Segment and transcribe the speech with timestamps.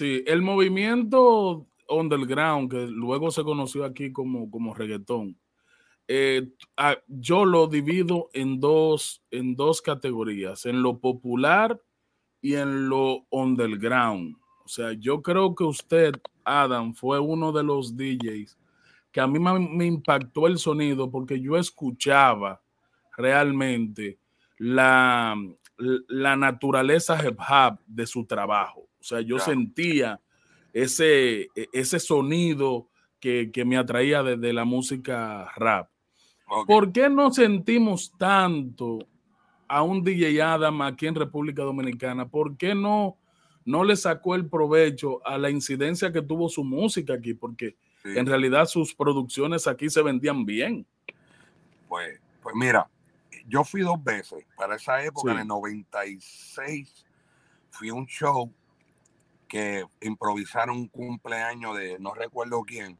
[0.00, 5.38] Sí, el movimiento underground, que luego se conoció aquí como, como reggaetón,
[6.08, 6.48] eh,
[7.06, 11.78] yo lo divido en dos, en dos categorías, en lo popular
[12.40, 14.36] y en lo underground.
[14.64, 18.56] O sea, yo creo que usted, Adam, fue uno de los DJs
[19.12, 22.62] que a mí me, impactó el sonido porque yo escuchaba
[23.18, 24.18] realmente
[24.56, 25.36] la,
[25.76, 28.89] la naturaleza hip hop de su trabajo.
[29.00, 30.20] O sea, yo sentía
[30.72, 35.88] ese, e, ese sonido que, que me atraía desde la música rap.
[36.66, 38.98] ¿Por qué no sentimos tanto
[39.68, 42.28] a un DJ Adam aquí en República Dominicana?
[42.28, 43.18] ¿Por qué no,
[43.64, 47.34] no le sacó el provecho a la incidencia que tuvo su música aquí?
[47.34, 50.84] Porque en realidad sus producciones aquí se vendían bien.
[51.88, 52.88] Pues, pues mira,
[53.46, 54.44] yo fui dos veces.
[54.56, 57.06] Para esa época, en el 96,
[57.70, 58.52] fui a un show
[59.50, 62.98] que improvisaron un cumpleaños de no recuerdo quién.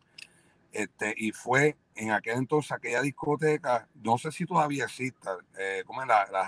[0.73, 5.28] Este, y fue en aquel entonces aquella discoteca, no sé si todavía existe,
[5.59, 6.45] eh, ¿cómo es la, la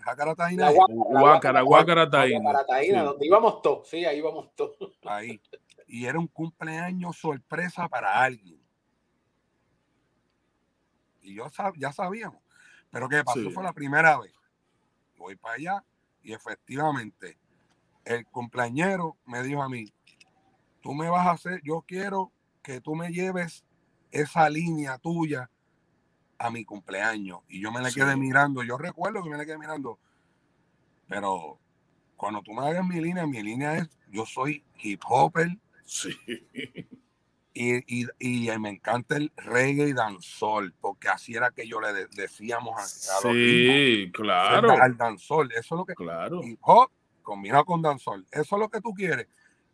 [0.00, 0.70] Jacarataina?
[0.88, 2.62] Guácara, Guacarataina.
[3.02, 4.98] donde íbamos todos, sí, ahí íbamos todos.
[5.04, 5.40] Ahí.
[5.86, 8.60] Y era un cumpleaños sorpresa para alguien.
[11.22, 12.42] Y yo ya sabíamos.
[12.90, 13.50] Pero ¿qué pasó?
[13.50, 14.32] Fue la primera vez.
[15.16, 15.84] Voy para allá
[16.22, 17.38] y efectivamente
[18.04, 19.92] el cumpleañero me dijo a mí,
[20.80, 22.32] tú me vas a hacer, yo quiero
[22.62, 23.64] que tú me lleves
[24.10, 25.50] esa línea tuya
[26.38, 27.40] a mi cumpleaños.
[27.48, 29.98] Y yo me la quedé mirando, yo recuerdo que me la quedé mirando,
[31.08, 31.58] pero
[32.16, 35.48] cuando tú me hagas mi línea, mi línea es, yo soy hip hopper.
[35.84, 36.16] Sí.
[37.60, 42.78] Y, y, me encanta el reggae y danzol, porque así era que yo le decíamos
[42.78, 44.80] a, Sí, claro.
[44.80, 45.94] Al danzol, eso es lo que...
[45.94, 46.40] Claro.
[46.44, 46.90] Hip hop
[47.28, 49.28] combinado con danzol, eso es lo que tú quieres.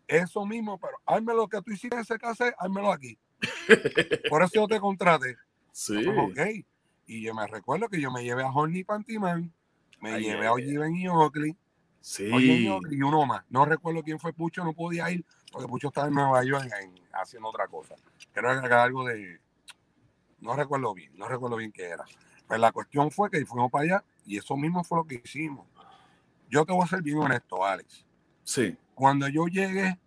[0.06, 3.16] Eso mismo, pero hazme lo que tú hiciste en ese caso, házmelo aquí.
[4.28, 5.36] Por eso yo te contraté.
[5.72, 6.06] Sí.
[6.06, 6.38] ok.
[7.06, 9.52] Y yo me recuerdo que yo me llevé a Horny Pantyman,
[10.00, 11.56] me llevé a Ojiven y Oakley.
[12.00, 12.28] Sí.
[12.28, 13.44] y uno más.
[13.48, 15.24] No recuerdo quién fue Pucho, no podía ir
[15.54, 16.68] porque Pucho estaba en Nueva York
[17.12, 17.94] haciendo otra cosa.
[18.32, 19.38] Creo que era algo de.
[20.40, 22.04] No recuerdo bien, no recuerdo bien qué era.
[22.48, 25.64] Pues la cuestión fue que fuimos para allá y eso mismo fue lo que hicimos.
[26.54, 28.06] Yo te voy a ser bien honesto, Alex.
[28.44, 28.78] Sí.
[28.94, 29.98] Cuando yo llegué,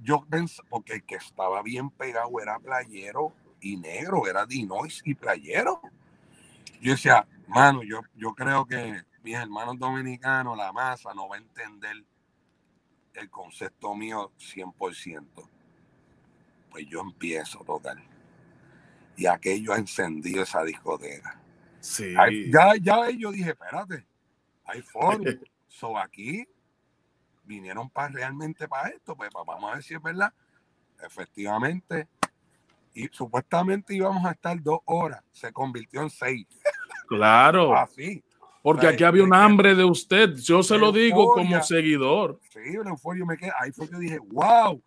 [0.00, 5.14] yo pensé, porque el que estaba bien pegado era playero y negro, era Dinois y
[5.14, 5.80] playero.
[6.80, 11.38] Yo decía, mano, yo, yo creo que mis hermanos dominicanos, la masa, no va a
[11.38, 12.04] entender
[13.14, 15.48] el concepto mío 100%.
[16.72, 17.98] Pues yo empiezo a tocar.
[19.16, 21.40] Y aquello ha encendido esa discoteca.
[21.78, 22.14] Sí.
[22.52, 24.04] ya, ya yo dije, espérate,
[24.66, 25.18] hay foro.
[25.68, 26.46] so aquí
[27.44, 30.32] vinieron para realmente para esto, pues vamos a ver si es verdad.
[31.02, 32.08] Efectivamente,
[32.94, 36.46] y supuestamente íbamos a estar dos horas, se convirtió en seis.
[37.08, 37.72] Claro.
[37.76, 38.24] Así.
[38.62, 42.40] Porque aquí había un hambre de usted, yo se lo digo como seguidor.
[42.50, 44.82] Sí, una euforia, me quedé, ahí fue que dije, wow.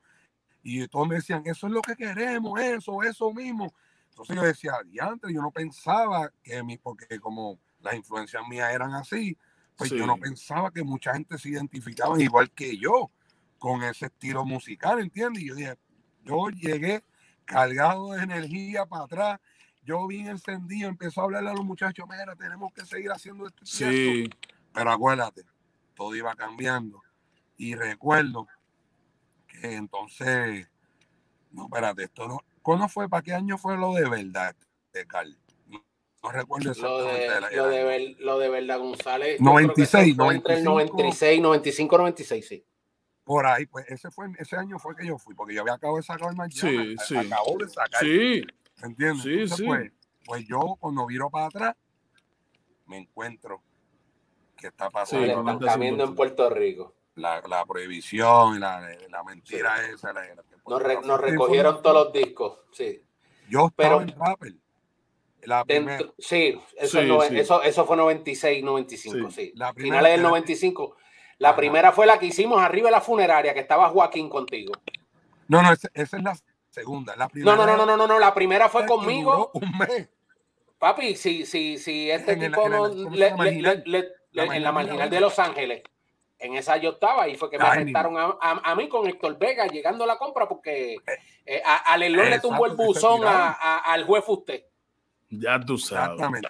[0.62, 3.74] Y todos me decían, eso es lo que queremos, eso, eso mismo.
[4.10, 8.94] Entonces yo decía, antes yo no pensaba que mi, porque como las influencias mías eran
[8.96, 9.38] así,
[9.80, 13.10] pues yo no pensaba que mucha gente se identificaba igual que yo
[13.58, 15.42] con ese estilo musical, ¿entiendes?
[15.42, 15.78] Y yo dije,
[16.26, 17.02] yo llegué
[17.46, 19.40] cargado de energía para atrás,
[19.82, 23.66] yo bien encendido, empezó a hablarle a los muchachos, mira, tenemos que seguir haciendo esto.
[23.66, 24.30] Sí.
[24.74, 25.46] Pero acuérdate,
[25.96, 27.02] todo iba cambiando.
[27.56, 28.48] Y recuerdo
[29.48, 30.70] que entonces,
[31.52, 34.58] no, espérate, esto no, ¿cuándo fue, para qué año fue lo de verdad,
[34.92, 35.38] de Carl?
[36.22, 39.40] No recuerdo lo de, lo, de, lo de Verdad González.
[39.40, 42.66] 96, 95, entre el 96, 95, 96, sí.
[43.24, 45.98] Por ahí, pues ese fue ese año fue que yo fui, porque yo había acabado
[45.98, 46.60] de sacar el mañana.
[46.60, 47.16] Sí, sí.
[47.16, 48.02] Acabo de sacar.
[48.02, 48.44] Sí.
[48.84, 49.24] ¿Entiendes?
[49.24, 49.66] Sí, sí.
[49.66, 49.92] Pues,
[50.26, 51.76] pues, yo cuando viro para atrás,
[52.88, 53.62] me encuentro
[54.58, 55.26] que está pasando.
[55.26, 56.96] Sí, están cambiando en Puerto Rico.
[57.16, 60.12] La, la prohibición, la, la mentira esa.
[60.12, 60.24] La,
[60.68, 63.04] nos, re, nos recogieron todos los discos, sí.
[63.50, 64.54] Yo estaba Pero, en Rapper
[65.44, 67.40] la Dentro, sí, eso, sí, no, sí.
[67.40, 69.36] eso, eso, fue 96, 95, sí.
[69.36, 69.52] sí.
[69.56, 70.96] La Finales del 95.
[71.38, 71.58] La Ajá.
[71.58, 74.74] primera fue la que hicimos arriba de la funeraria, que estaba Joaquín contigo.
[75.48, 76.38] No, no, esa, esa es la
[76.70, 77.16] segunda.
[77.16, 79.52] La primera no, no, no, no, no, no, la primera fue conmigo.
[79.54, 80.10] Un mes.
[80.78, 82.88] Papi, si, si, si este en tipo no.
[82.88, 85.84] Le, le, le, la en la marginal de Los Ángeles.
[86.38, 89.06] En esa yo estaba y fue que me Ay, arrestaron a, a, a, mí con
[89.06, 90.96] Héctor Vega llegando a la compra porque
[91.46, 94.64] eh, a, a Lelón le tumbó el buzón a, al juez usted.
[95.30, 96.14] Ya tú sabes.
[96.14, 96.50] Exactamente.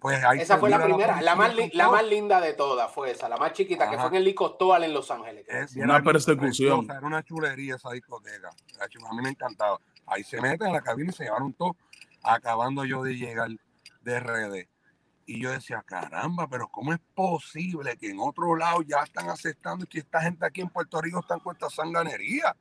[0.00, 3.36] Pues esa fue la primera, la, más, la más linda de todas fue esa, la
[3.36, 5.46] más chiquita, que fue en el Licostoal en Los Ángeles.
[5.76, 6.86] una persecución.
[6.90, 8.48] Era una chulería esa discoteca.
[8.80, 9.78] A mí me encantaba.
[10.06, 11.76] Ahí se meten en la cabina y se llevaron todo,
[12.22, 13.50] acabando yo de llegar
[14.02, 14.68] de RD.
[15.26, 19.84] Y yo decía, caramba, pero ¿cómo es posible que en otro lado ya están aceptando
[19.84, 22.56] y que esta gente aquí en Puerto Rico está en esta sanganería?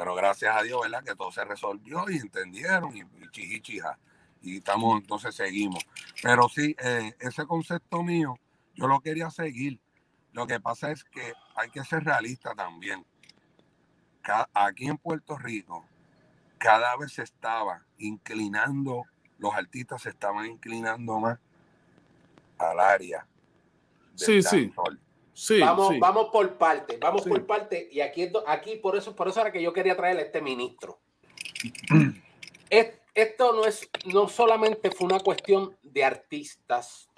[0.00, 1.04] Pero gracias a Dios, ¿verdad?
[1.04, 3.02] Que todo se resolvió y entendieron y,
[3.36, 3.62] y
[4.40, 5.84] Y estamos, entonces seguimos.
[6.22, 8.34] Pero sí, eh, ese concepto mío,
[8.74, 9.78] yo lo quería seguir.
[10.32, 13.04] Lo que pasa es que hay que ser realista también.
[14.54, 15.84] Aquí en Puerto Rico,
[16.56, 19.04] cada vez se estaba inclinando
[19.36, 21.38] los artistas se estaban inclinando más
[22.56, 23.26] al área.
[24.14, 24.72] Sí, sí.
[25.40, 25.60] Sí.
[25.60, 27.88] vamos, vamos por parte, vamos por parte.
[27.90, 31.00] Y aquí, aquí por eso, por eso era que yo quería traer a este ministro.
[33.14, 37.08] esto no es, no solamente fue una cuestión de artistas,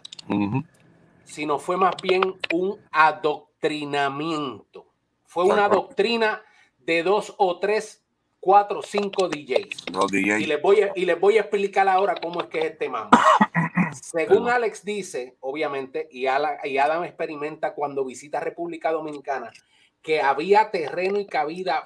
[1.25, 2.23] sino fue más bien
[2.53, 4.87] un adoctrinamiento.
[5.27, 6.43] Fue una doctrina
[6.79, 8.03] de dos o tres
[8.43, 9.85] cuatro cinco DJs.
[10.13, 12.89] Y, les voy a, y les voy a explicar ahora cómo es que es este
[12.89, 13.17] mambo.
[13.93, 19.51] Según Alex dice, obviamente, y, y Adam experimenta cuando visita República Dominicana,
[20.03, 21.83] que había terreno y cabida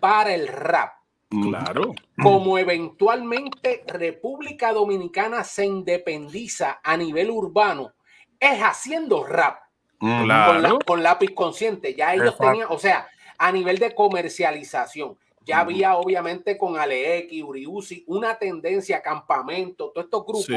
[0.00, 0.94] para el rap.
[1.28, 1.92] Claro.
[2.22, 7.92] Como eventualmente República Dominicana se independiza a nivel urbano,
[8.38, 9.60] es haciendo rap.
[9.98, 11.94] Con, con lápiz consciente.
[11.94, 13.08] Ya ellos tenían, o sea,
[13.38, 15.18] a nivel de comercialización.
[15.46, 20.48] Ya había obviamente con Alex, Uriusi, una tendencia, campamento, todos estos grupos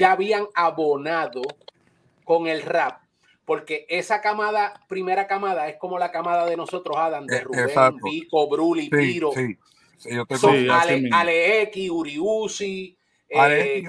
[0.00, 1.42] ya habían abonado
[2.24, 3.02] con el rap.
[3.44, 7.98] Porque esa camada, primera camada, es como la camada de nosotros, Adam, de eh, Rubén,
[8.02, 9.32] Vico, Bruli, Piro.
[9.32, 12.96] Son Ale, Alex, Uriusi,
[13.28, 13.84] eh,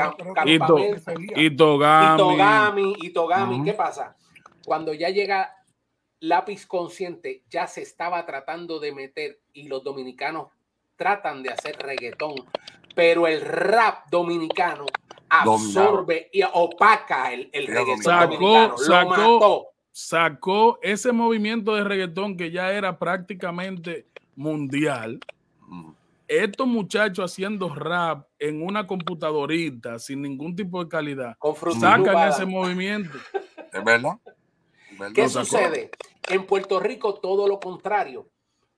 [0.46, 2.96] Itogami.
[3.02, 4.18] Itogami, ¿Qué pasa?
[4.66, 5.56] Cuando ya llega
[6.24, 10.48] lápiz consciente ya se estaba tratando de meter y los dominicanos
[10.96, 12.36] tratan de hacer reggaetón,
[12.96, 14.86] pero el rap dominicano
[15.28, 18.78] absorbe y opaca el, reggaetón dominicano.
[18.78, 25.20] Sacó, sacó ese movimiento de reggaetón que ya era prácticamente mundial.
[25.68, 25.92] Mm.
[26.30, 31.38] Estos muchachos haciendo rap en una computadorita sin ningún tipo de calidad,
[31.78, 33.18] sacan ese movimiento.
[33.74, 34.20] Es verdad.
[35.14, 35.92] ¿Qué sucede?
[36.30, 38.30] En Puerto Rico todo lo contrario.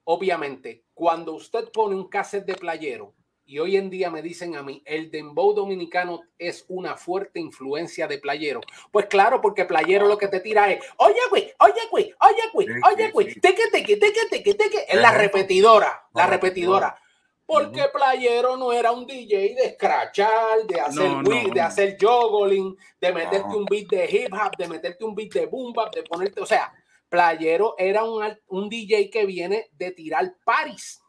[0.03, 3.13] Obviamente, cuando usted pone un cassette de playero,
[3.47, 8.07] y hoy en día me dicen a mí, el dembow dominicano es una fuerte influencia
[8.07, 8.61] de playero.
[8.91, 12.67] Pues claro, porque playero lo que te tira es, oye, güey, oye, güey, oye, güey,
[12.91, 16.99] oye, güey, teque, teque, teque, teque, teque, es la repetidora, la repetidora.
[17.45, 23.55] Porque Playero no era un DJ de scratchar, de hacer de hacer juggling, de meterte
[23.55, 26.45] un beat de hip hop, de meterte un beat de boom bap, de ponerte, o
[26.45, 26.73] sea,
[27.07, 30.99] Playero era un, un DJ que viene de tirar paris.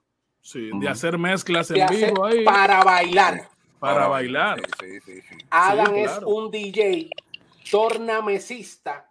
[0.42, 2.44] Sí, de hacer mezclas en vivo ahí.
[2.44, 3.48] Para bailar.
[3.80, 4.60] Para, bailar.
[5.50, 7.10] Adam es un DJ
[7.70, 9.10] tornamesista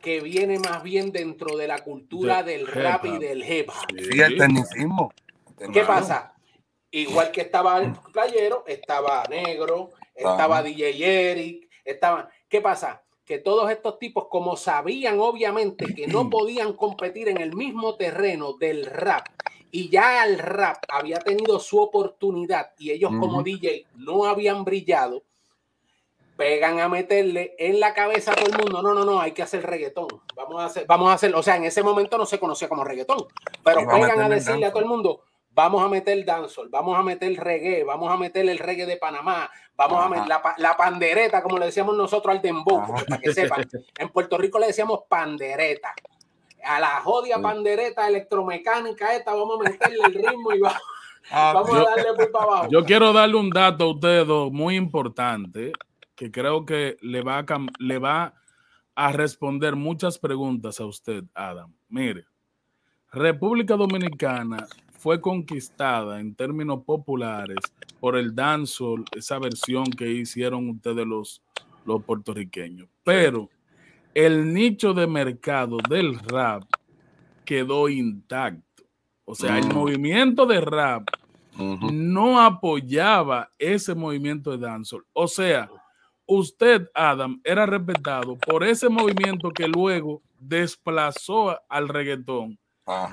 [0.00, 3.98] que viene más bien dentro de la cultura del rap y del hip hop.
[3.98, 5.12] Sí, el tecnicismo.
[5.72, 6.34] ¿Qué pasa?
[6.92, 12.28] Igual que estaba el playero, estaba negro, estaba DJ Eric, estaba.
[12.48, 13.02] ¿Qué pasa?
[13.24, 18.54] Que todos estos tipos, como sabían obviamente que no podían competir en el mismo terreno
[18.54, 19.26] del rap,
[19.70, 25.22] y ya el rap había tenido su oportunidad y ellos como DJ no habían brillado,
[26.36, 29.42] pegan a meterle en la cabeza a todo el mundo, no, no, no, hay que
[29.42, 32.40] hacer reggaetón, vamos a hacer, vamos a hacer, o sea, en ese momento no se
[32.40, 33.26] conocía como reggaetón,
[33.62, 37.32] pero pegan a decirle a todo el mundo, vamos a meter dancehall, vamos a meter
[37.34, 41.66] reggae, vamos a meter el reggae de Panamá, vamos a meter la, pandereta, como le
[41.66, 43.68] decíamos nosotros al dembow, para que sepan.
[43.98, 45.94] En Puerto Rico le decíamos pandereta.
[46.62, 50.60] A la jodia pandereta electromecánica esta, vamos a meterle el ritmo y
[51.30, 52.68] ah, vamos, a darle por para abajo.
[52.70, 55.72] Yo quiero darle un dato a ustedes muy importante
[56.14, 57.46] que creo que le va a,
[57.78, 58.34] le va
[58.94, 61.72] a responder muchas preguntas a usted, Adam.
[61.88, 62.26] Mire,
[63.10, 64.68] República Dominicana
[65.00, 67.56] fue conquistada en términos populares
[68.00, 71.42] por el dancehall, esa versión que hicieron ustedes los,
[71.86, 72.86] los puertorriqueños.
[73.02, 73.48] Pero
[74.12, 76.64] el nicho de mercado del rap
[77.46, 78.84] quedó intacto.
[79.24, 79.72] O sea, el mm.
[79.72, 81.08] movimiento de rap
[81.56, 85.06] no apoyaba ese movimiento de dancehall.
[85.14, 85.70] O sea,
[86.26, 92.58] usted, Adam, era respetado por ese movimiento que luego desplazó al reggaetón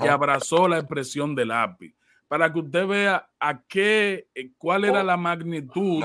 [0.01, 1.96] que abrazó la expresión del API,
[2.27, 5.03] para que usted vea a qué, eh, cuál era oh.
[5.03, 6.03] la magnitud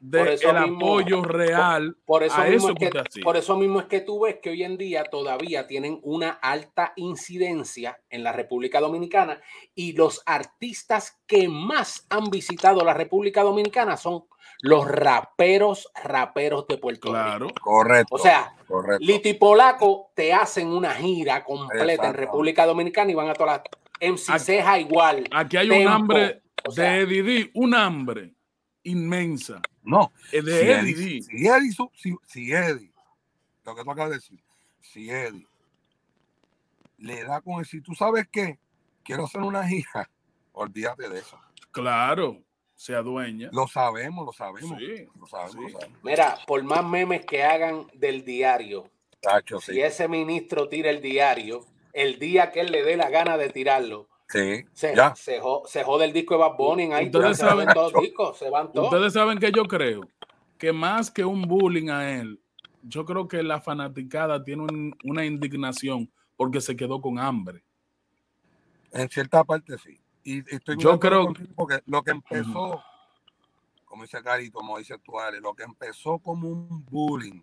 [0.00, 2.90] del apoyo real por eso a eso que,
[3.22, 6.92] Por eso mismo es que tú ves que hoy en día todavía tienen una alta
[6.96, 9.40] incidencia en la República Dominicana
[9.74, 14.24] y los artistas que más han visitado la República Dominicana son
[14.60, 17.48] los raperos, raperos de Puerto claro.
[17.60, 18.14] Correcto.
[18.14, 18.54] O sea,
[19.00, 23.62] Liti Polaco te hacen una gira completa en República Dominicana y van a todas
[24.00, 25.24] las MC Ceja igual.
[25.30, 26.42] Aquí hay un hambre
[26.74, 28.37] de Didi, un hambre
[28.88, 29.60] inmensa.
[29.82, 30.12] No.
[30.32, 31.22] Es de si Eddie.
[31.22, 32.92] Si Eddie, si, si Eddie,
[33.64, 34.40] lo que tú acabas de decir,
[34.80, 35.46] si Eddie
[36.98, 38.58] le da con decir, tú sabes qué,
[39.02, 40.10] quiero hacer una hija,
[40.52, 41.38] olvídate de eso.
[41.70, 42.42] Claro,
[42.74, 43.50] se adueña.
[43.52, 44.78] Lo sabemos, lo sabemos.
[45.18, 48.90] lo sabemos, Mira, por más memes que hagan del diario,
[49.60, 53.50] si ese ministro tira el diario, el día que él le dé la gana de
[53.50, 55.14] tirarlo, Sí, se, ya.
[55.14, 57.06] Se, jode el disco de Bad Bunny ahí.
[57.06, 58.92] Ustedes saben, todos discos, se van todos.
[58.92, 60.02] Ustedes saben que yo creo
[60.58, 62.38] que más que un bullying a él,
[62.82, 67.64] yo creo que la fanaticada tiene una indignación porque se quedó con hambre.
[68.92, 69.98] En cierta parte sí.
[70.24, 72.82] Y, estoy yo creo porque lo que empezó,
[73.86, 77.40] como dice Carito, como dice Tuárez, lo que empezó como un bullying,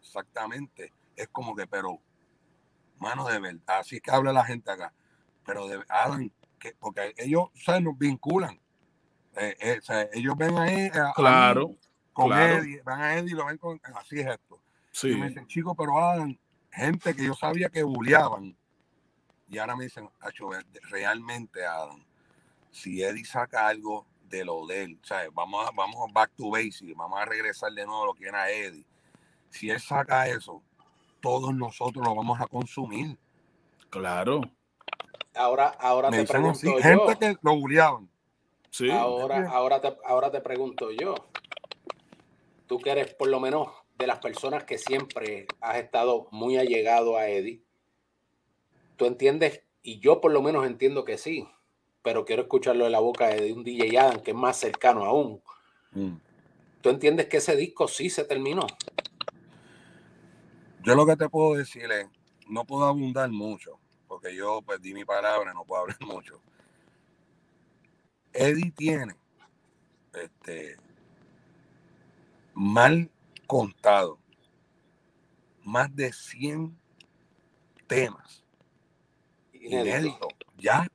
[0.00, 1.98] exactamente, es como que, pero,
[3.00, 4.92] mano de verdad, así que habla la gente acá
[5.44, 8.60] pero de, Adam, que, porque ellos o nos vinculan.
[9.36, 11.76] Eh, eh, ellos ven a, él, claro,
[12.12, 14.60] con Eddie, van a Eddie y lo ven con, así es esto.
[14.90, 15.10] Sí.
[15.10, 16.36] Y me dicen, chico, pero Adam,
[16.72, 18.56] gente que yo sabía que bulleaban,
[19.48, 20.08] y ahora me dicen,
[20.90, 22.04] realmente Adam,
[22.70, 25.30] si Eddie saca algo de lo de él, ¿sabes?
[25.34, 28.50] Vamos a, vamos back to basic, vamos a regresar de nuevo a lo que era
[28.50, 28.86] Eddie.
[29.50, 30.62] Si él saca eso,
[31.20, 33.18] todos nosotros lo vamos a consumir.
[33.90, 34.42] Claro.
[35.34, 36.78] Ahora, ahora te pregunto yo.
[36.78, 38.08] Gente que lo.
[38.70, 38.90] Sí.
[38.90, 41.14] Ahora, ahora, te, ahora te pregunto yo.
[42.66, 43.68] Tú que eres por lo menos
[43.98, 47.62] de las personas que siempre has estado muy allegado a Eddie.
[48.96, 49.62] ¿Tú entiendes?
[49.82, 51.48] Y yo por lo menos entiendo que sí.
[52.02, 55.42] Pero quiero escucharlo de la boca de un DJ Adam que es más cercano aún.
[55.92, 56.14] Mm.
[56.80, 58.66] ¿Tú entiendes que ese disco sí se terminó?
[60.82, 62.06] Yo lo que te puedo decir es,
[62.48, 63.78] no puedo abundar mucho,
[64.20, 66.40] porque yo pues di mi palabra, no puedo hablar mucho.
[68.32, 69.14] Eddie tiene
[70.12, 70.76] este
[72.54, 73.10] mal
[73.46, 74.18] contado
[75.62, 76.76] más de 100
[77.86, 78.44] temas
[79.52, 80.86] inéditos ya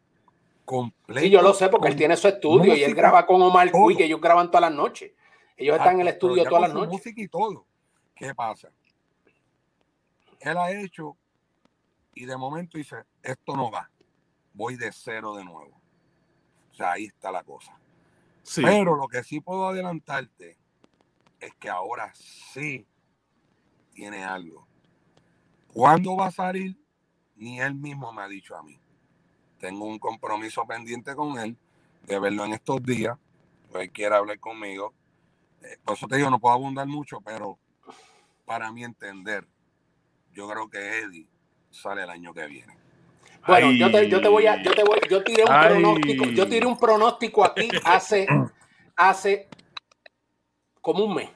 [0.64, 1.22] completo.
[1.22, 3.96] Sí, yo lo sé porque él tiene su estudio y él graba con Omar Cui,
[3.96, 5.12] que ellos graban todas las noches.
[5.58, 6.92] Ellos están en el estudio todas las noches.
[6.92, 7.66] Música y todo.
[8.16, 8.70] ¿Qué pasa?
[10.40, 11.18] Él ha hecho
[12.16, 13.92] y de momento dice, esto no va,
[14.54, 15.80] voy de cero de nuevo.
[16.72, 17.78] O sea, ahí está la cosa.
[18.56, 20.58] Pero lo que sí puedo adelantarte
[21.40, 22.88] es que ahora sí
[23.94, 24.66] tiene algo.
[25.74, 26.78] ¿Cuándo va a salir?
[27.36, 28.80] Ni él mismo me ha dicho a mí.
[29.60, 31.58] Tengo un compromiso pendiente con él
[32.04, 33.18] de verlo en estos días.
[33.74, 34.94] Él quiere hablar conmigo.
[35.64, 37.58] Eh, por eso te digo, no puedo abundar mucho, pero
[38.46, 39.46] para mi entender,
[40.32, 41.28] yo creo que Eddie
[41.76, 42.76] sale el año que viene.
[43.48, 46.48] Bueno, yo te, yo te, voy a, yo te voy, yo tiré un pronóstico, yo
[46.48, 48.26] tiré un pronóstico aquí hace,
[48.96, 49.48] hace
[50.82, 51.30] como un mes.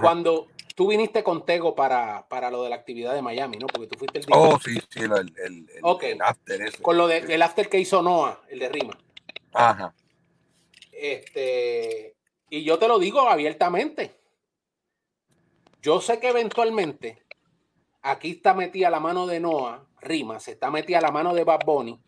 [0.00, 3.66] Cuando tú viniste con Tego para, para lo de la actividad de Miami, ¿no?
[3.66, 6.82] Porque tú fuiste el Oh, sí, sí, el, el, el, after ese.
[6.82, 8.96] Con lo de, el after que hizo Noah, el de Rima.
[9.52, 9.92] Ajá.
[10.92, 12.14] Este,
[12.50, 14.14] y yo te lo digo abiertamente.
[15.82, 17.22] Yo sé que eventualmente
[18.02, 21.60] aquí está metida la mano de Noah, Rima, se está metida la mano de Bad
[21.64, 22.00] Bunny.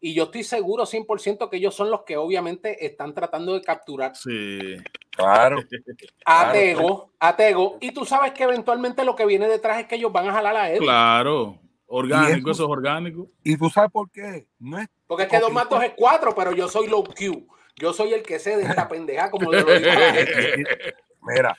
[0.00, 4.14] Y yo estoy seguro 100% que ellos son los que obviamente están tratando de capturar.
[4.14, 4.76] Sí,
[5.10, 5.58] claro.
[6.24, 7.78] A Tego, a Tego.
[7.80, 10.56] Y tú sabes que eventualmente lo que viene detrás es que ellos van a jalar
[10.56, 10.78] a él.
[10.78, 13.28] Claro, orgánico, eso, es orgánico.
[13.42, 14.46] Y tú sabes por qué.
[14.60, 17.48] No es Porque es que dos más dos es cuatro, pero yo soy low Q.
[17.76, 19.90] Yo soy el que sé de esta pendeja, como yo lo digo.
[21.22, 21.56] Mira,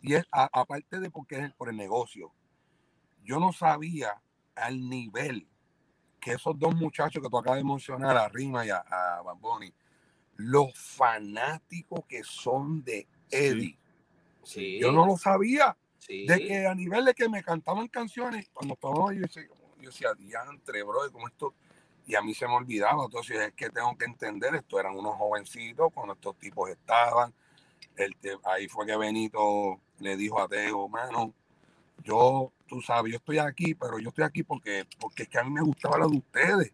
[0.00, 2.32] y es aparte de porque es por el negocio,
[3.28, 4.20] yo no sabía
[4.56, 5.46] al nivel
[6.18, 9.72] que esos dos muchachos que tú acabas de mencionar, a Rima y a, a Bamboni,
[10.36, 13.78] los fanáticos que son de Eddie.
[14.42, 14.78] Sí.
[14.80, 15.76] Yo no lo sabía.
[16.08, 19.42] De que a nivel de que me cantaban canciones, cuando estaba yo decía,
[19.78, 21.54] yo decía, diantre, bro, como esto.
[22.06, 23.04] Y a mí se me olvidaba.
[23.04, 27.34] Entonces es que tengo que entender, esto eran unos jovencitos cuando estos tipos estaban.
[27.94, 31.34] El, ahí fue que Benito le dijo a Teo, mano,
[32.04, 35.44] yo, tú sabes, yo estoy aquí, pero yo estoy aquí porque, porque es que a
[35.44, 36.72] mí me gustaba lo de ustedes.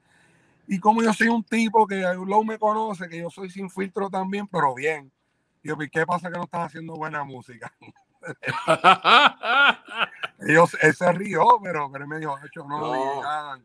[0.66, 4.09] Y como yo soy un tipo que Low me conoce, que yo soy sin filtro
[4.09, 5.12] también, pero bien.
[5.62, 7.73] yo, ¿qué pasa que no estás haciendo buena música?
[10.40, 13.59] Ellos, él se rió, pero, pero me dijo, hecho, no, no.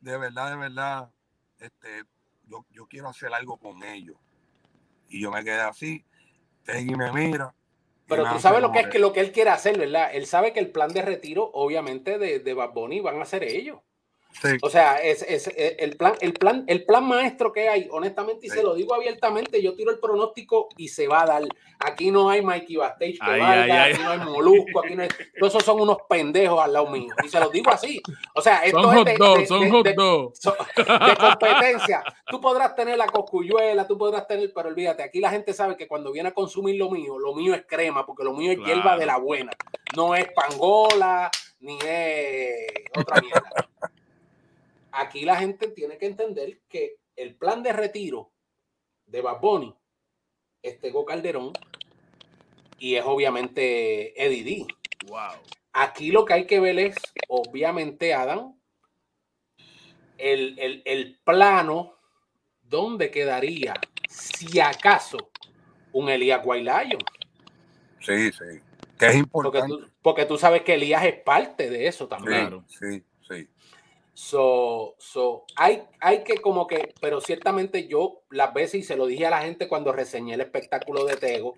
[0.00, 1.10] de verdad, de verdad,
[1.58, 2.04] este,
[2.46, 4.16] yo, yo quiero hacer algo con ellos.
[5.08, 6.04] Y yo me quedé así,
[6.66, 7.54] y me mira.
[8.06, 10.10] Pero tú sabes lo que es que lo que él quiere hacer, ¿verdad?
[10.12, 13.42] Él sabe que el plan de retiro, obviamente, de, de Bad Bunny van a ser
[13.42, 13.80] ellos.
[14.62, 18.46] O sea, es, es, eh, el, plan, el, plan, el plan maestro que hay, honestamente,
[18.46, 21.42] y se lo digo abiertamente, yo tiro el pronóstico y se va a dar.
[21.78, 25.08] Aquí no hay Mikey Bastage que valga, aquí no hay Molusco, aquí no hay.
[25.38, 27.14] Todos esos son unos pendejos al lado mío.
[27.24, 28.02] Y se los digo así.
[28.34, 29.94] O sea, esto son es de, hot son hot de,
[31.18, 32.02] competencia.
[32.26, 35.88] Tú podrás tener la coscuyuela, tú podrás tener, pero olvídate, aquí la gente sabe que
[35.88, 38.96] cuando viene a consumir lo mío, lo mío es crema, porque lo mío es hierba
[38.96, 39.52] de la buena.
[39.94, 43.68] No es pangola, ni es otra mierda
[44.96, 48.32] aquí la gente tiene que entender que el plan de retiro
[49.06, 49.40] de Bad
[50.62, 51.52] es Tego Calderón
[52.78, 54.66] y es obviamente Eddie D.
[55.08, 55.40] Wow.
[55.72, 56.96] Aquí lo que hay que ver es,
[57.28, 58.58] obviamente, Adam,
[60.18, 61.98] el, el, plano
[62.62, 63.74] donde quedaría,
[64.08, 65.30] si acaso,
[65.92, 66.98] un Elías Guaylayo.
[68.00, 68.60] Sí, sí.
[68.98, 69.74] Que es importante.
[70.00, 72.64] Porque tú, sabes que Elías es parte de eso también.
[72.68, 73.04] sí, sí.
[74.16, 79.04] So, so, hay, hay que como que, pero ciertamente yo las veces, y se lo
[79.04, 81.54] dije a la gente cuando reseñé el espectáculo de Tego,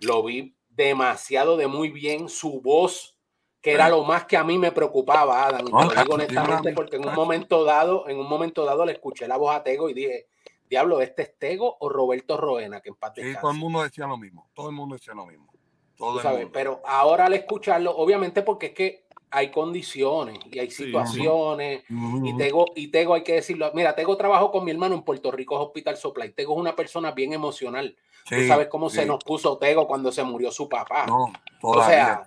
[0.00, 3.18] lo vi demasiado de muy bien, su voz,
[3.60, 6.72] que era lo más que a mí me preocupaba, Adam, y te lo digo honestamente,
[6.72, 9.90] porque en un momento dado, en un momento dado le escuché la voz a Tego
[9.90, 10.28] y dije,
[10.70, 12.80] diablo, ¿este es Tego o Roberto Roena?
[12.80, 15.52] Que en sí, todo el mundo decía lo mismo, todo el mundo decía lo mismo.
[15.98, 19.03] Todo pero ahora al escucharlo, obviamente porque es que
[19.34, 21.82] hay condiciones y hay situaciones.
[22.22, 23.70] Y Tego, y Tego, hay que decirlo.
[23.74, 26.32] Mira, Tego trabajó con mi hermano en Puerto Rico Hospital Supply.
[26.32, 27.96] Tego es una persona bien emocional.
[28.28, 31.06] Tú sabes cómo se nos puso Tego cuando se murió su papá.
[31.06, 32.22] No, o sea,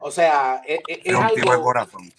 [0.00, 1.62] o sea, e, e, es, es, algo.
[1.62, 2.12] Corazón.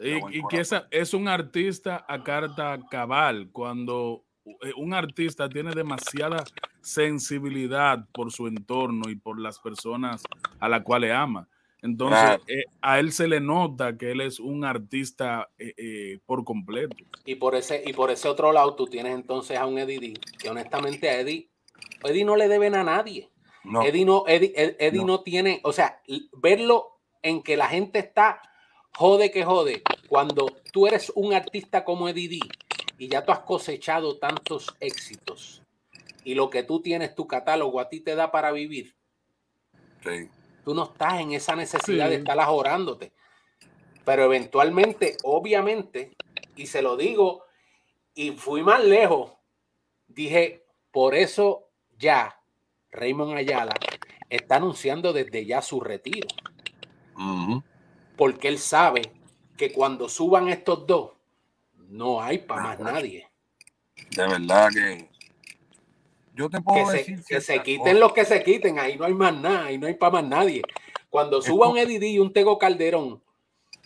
[0.00, 3.50] Y, y que es un artista a carta cabal.
[3.52, 6.44] Cuando eh, un artista tiene demasiada
[6.80, 10.22] sensibilidad por su entorno y por las personas
[10.58, 11.48] a las cuales ama.
[11.82, 16.44] Entonces, eh, a él se le nota que él es un artista eh, eh, por
[16.44, 16.96] completo.
[17.24, 20.50] Y por, ese, y por ese otro lado, tú tienes entonces a un Eddie que
[20.50, 21.48] honestamente a Eddie,
[22.02, 23.30] Eddie no le deben a nadie.
[23.62, 23.82] No.
[23.82, 25.20] Eddie, no, Eddie, no.
[25.20, 26.00] tiene, o sea,
[26.32, 28.40] verlo en que la gente está
[28.96, 29.82] jode que jode.
[30.08, 32.40] Cuando tú eres un artista como Eddie
[32.98, 35.62] y ya tú has cosechado tantos éxitos
[36.24, 38.96] y lo que tú tienes, tu catálogo, a ti te da para vivir.
[40.02, 40.28] Sí
[40.68, 43.14] Tú no estás en esa necesidad de estar ajorándote.
[44.04, 46.14] Pero eventualmente, obviamente,
[46.56, 47.46] y se lo digo,
[48.14, 49.32] y fui más lejos,
[50.08, 52.38] dije, por eso ya
[52.90, 53.72] Raymond Ayala
[54.28, 56.28] está anunciando desde ya su retiro.
[58.18, 59.10] Porque él sabe
[59.56, 61.12] que cuando suban estos dos,
[61.88, 63.26] no hay para más nadie.
[64.10, 65.08] De verdad que
[66.38, 69.04] yo te puedo que decir se, que se quiten los que se quiten, ahí no
[69.04, 70.62] hay más nada, ahí no hay para más nadie.
[71.10, 73.20] Cuando suba un Eddie y un Tego Calderón,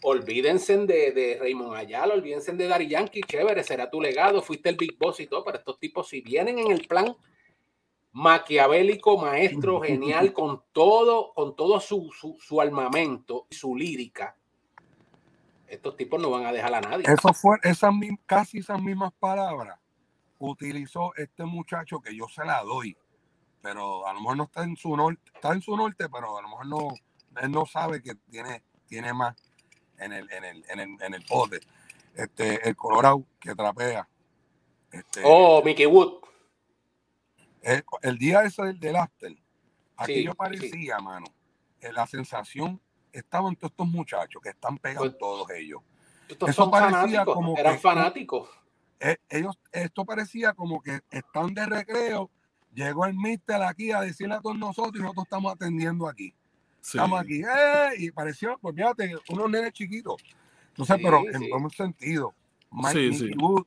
[0.02, 4.76] olvídense de, de Raymond Ayala, olvídense de Dari Yankee, chévere, será tu legado, fuiste el
[4.76, 7.16] Big Boss y todo, pero estos tipos si vienen en el plan
[8.12, 14.36] maquiavélico, maestro, genial, con todo, con todo su, su, su armamento, su lírica,
[15.68, 17.06] estos tipos no van a dejar a nadie.
[17.06, 17.94] Eso fue esas,
[18.26, 19.81] casi esas mismas palabras
[20.50, 22.96] utilizó este muchacho que yo se la doy,
[23.60, 26.42] pero a lo mejor no está en su norte, está en su norte, pero a
[26.42, 26.88] lo mejor no,
[27.40, 29.36] él no sabe que tiene, tiene más
[29.98, 31.60] en el, en el, en el, en el pote.
[32.14, 34.08] Este, el Colorado que trapea.
[34.90, 36.20] Este, oh, Mickey Wood.
[38.02, 39.32] El, día ese del, del after,
[39.96, 41.26] aquí yo parecía, mano,
[41.80, 42.80] la sensación
[43.12, 45.80] estaba en todos estos muchachos que están pegados pues, todos ellos.
[46.48, 48.48] Eso parecía como eran fanáticos
[49.02, 52.30] eh, ellos, esto parecía como que están de recreo,
[52.72, 56.32] llegó el mister aquí a decirle a todos nosotros y nosotros estamos atendiendo aquí.
[56.80, 57.90] Estamos aquí, ¡eh!
[57.98, 60.22] y pareció, pues fíjate, unos nenes chiquitos.
[60.68, 62.32] Entonces, pero en un sentido.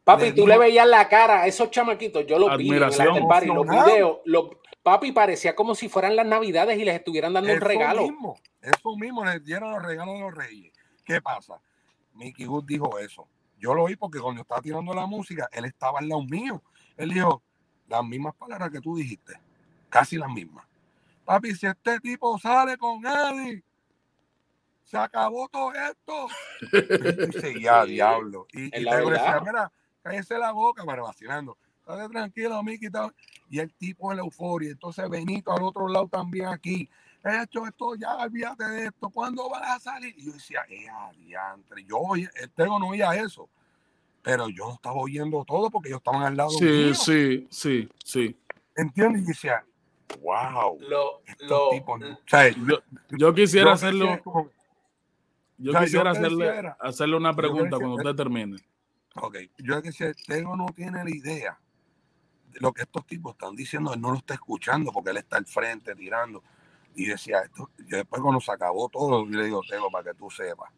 [0.03, 3.67] papi, tú le veías la cara a esos chamaquitos, yo los vi en el los
[3.67, 4.19] videos,
[4.83, 8.03] papi parecía como si fueran las navidades y les estuvieran dando un regalo.
[8.03, 10.71] Mismo, eso mismo, les dieron los regalos de los reyes.
[11.03, 11.59] ¿Qué pasa?
[12.13, 13.27] Mickey Wood dijo eso.
[13.65, 16.61] Yo lo oí porque cuando estaba tirando la música, él estaba al lado mío.
[16.97, 17.41] Él dijo
[17.87, 19.41] las mismas palabras que tú dijiste,
[19.89, 20.67] casi las mismas.
[21.25, 23.63] Papi, si este tipo sale con Eddie,
[24.83, 26.27] se acabó todo esto.
[27.55, 28.45] y ya, diablo.
[28.53, 29.71] Y, y te decía, mira,
[30.03, 31.57] cállese la boca, pero vacilando.
[31.87, 32.89] Dale tranquilo, Miki.
[33.49, 34.69] Y el tipo en la euforia.
[34.69, 36.87] Entonces Benito al otro lado también aquí.
[37.25, 39.09] He hecho esto ya, olvídate de esto.
[39.09, 40.13] ¿Cuándo vas a salir?
[40.15, 41.83] Y yo decía, eh, adiantre.
[41.83, 43.49] Yo el Tego no oía eso.
[44.21, 46.93] Pero yo estaba oyendo todo porque ellos estaban al lado Sí, mío.
[46.93, 48.37] sí, sí, sí.
[48.75, 49.23] ¿Entiendes?
[49.23, 49.65] Y decía,
[50.21, 50.79] wow.
[50.81, 54.21] Lo, lo, tipos, o sea, yo, yo, quisiera yo hacerlo.
[55.57, 58.57] Yo o sea, quisiera yo hacerle, quisiera, hacerle una pregunta cuando usted termine.
[59.15, 61.59] Ok, yo decía, Tego no tiene la idea
[62.51, 65.37] de lo que estos tipos están diciendo, él no lo está escuchando porque él está
[65.37, 66.43] al frente tirando.
[66.95, 70.17] Y decía esto, yo después cuando se acabó todo, yo le digo, Tego, para que
[70.17, 70.71] tú sepas,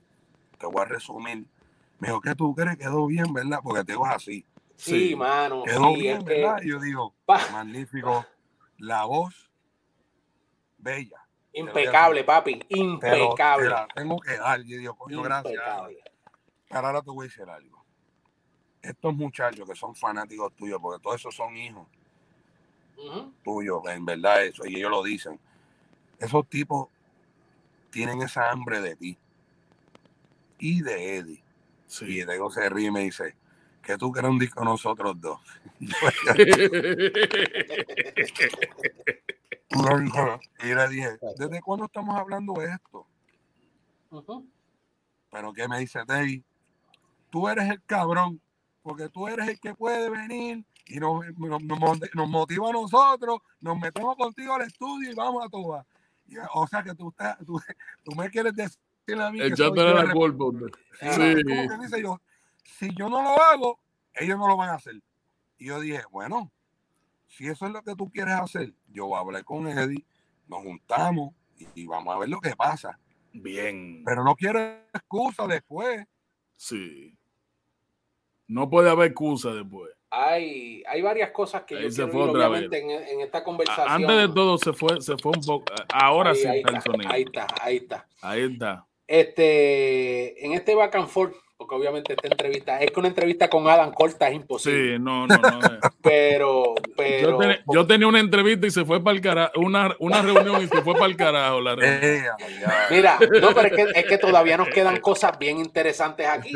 [0.58, 1.46] te voy a resumir.
[2.00, 2.78] Me dijo, ¿qué tú crees?
[2.78, 3.60] Quedó bien, ¿verdad?
[3.64, 4.46] Porque Tego es así.
[4.76, 5.64] Sí, mano.
[5.64, 6.62] Quedó sí, bien, ¿verdad?
[6.64, 7.40] Y yo digo, pa.
[7.52, 8.26] magnífico.
[8.80, 9.52] La voz,
[10.78, 11.24] bella.
[11.54, 12.64] Impecable, papi.
[12.70, 13.66] Impecable.
[13.66, 14.62] Te la tengo que dar.
[14.62, 15.64] Yo digo, coño, gracias.
[16.70, 17.84] Pero ahora te voy a decir algo.
[18.82, 21.88] Estos muchachos que son fanáticos tuyos, porque todos esos son hijos
[22.98, 23.34] uh -huh.
[23.44, 25.40] tuyos, en verdad, eso, y ellos lo dicen
[26.20, 26.90] esos tipos
[27.92, 29.18] tienen esa hambre de ti
[30.60, 31.44] y de Eddie.
[31.88, 32.06] Sí.
[32.06, 33.36] Y luego se ríe y me dice,
[33.88, 35.40] que tú quieres un disco nosotros dos.
[35.80, 35.88] y
[40.66, 43.08] le dije, ¿desde cuándo estamos hablando de esto?
[44.10, 44.46] Uh -huh.
[45.32, 46.44] Pero que me dice, David,
[47.30, 48.42] tú eres el cabrón,
[48.82, 51.62] porque tú eres el que puede venir y nos, nos,
[52.14, 55.86] nos motiva a nosotros, nos metemos contigo al estudio y vamos a todas.
[56.54, 57.60] O sea que tú, estás, tú,
[58.04, 58.80] tú me quieres decir
[59.20, 60.46] a mí soy la culpa.
[61.00, 61.36] Sí.
[61.82, 62.20] Dice yo,
[62.64, 63.80] si yo no lo hago,
[64.14, 65.02] ellos no lo van a hacer.
[65.58, 66.52] Y yo dije, bueno,
[67.28, 70.06] si eso es lo que tú quieres hacer, yo hablé con Eddie,
[70.48, 73.00] nos juntamos y, y vamos a ver lo que pasa.
[73.34, 74.04] Bien.
[74.06, 74.60] Pero no quiero
[74.94, 76.06] excusa después.
[76.56, 77.18] Sí.
[78.48, 82.80] No puede haber excusa después hay, hay varias cosas que ahí yo quiero ir, obviamente
[82.80, 83.88] en, en, esta conversación.
[83.90, 85.74] Antes de todo se fue, se fue un poco.
[85.94, 87.12] Ahora ahí, sí ahí está, el sonido.
[87.12, 88.08] Ahí está, ahí está.
[88.22, 88.86] Ahí está.
[89.08, 93.68] Este, en este back and forth, porque obviamente esta entrevista, es que una entrevista con
[93.68, 94.94] Adam corta es imposible.
[94.94, 95.60] Sí, no, no, no.
[96.04, 97.32] pero, pero.
[97.32, 100.62] Yo, ten, yo, tenía una entrevista y se fue para el carajo, una, una reunión
[100.62, 101.60] y se fue para el carajo.
[101.62, 102.26] La eh,
[102.92, 106.54] Mira, no, pero es que, es que todavía nos quedan cosas bien interesantes aquí.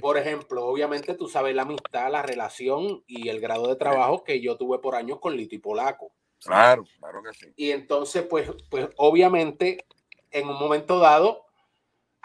[0.00, 4.42] Por ejemplo, obviamente tú sabes la amistad, la relación y el grado de trabajo que
[4.42, 6.12] yo tuve por años con Lito y Polaco.
[6.44, 7.52] Claro, claro que sí.
[7.56, 9.86] Y entonces, pues, pues obviamente,
[10.30, 11.45] en un momento dado,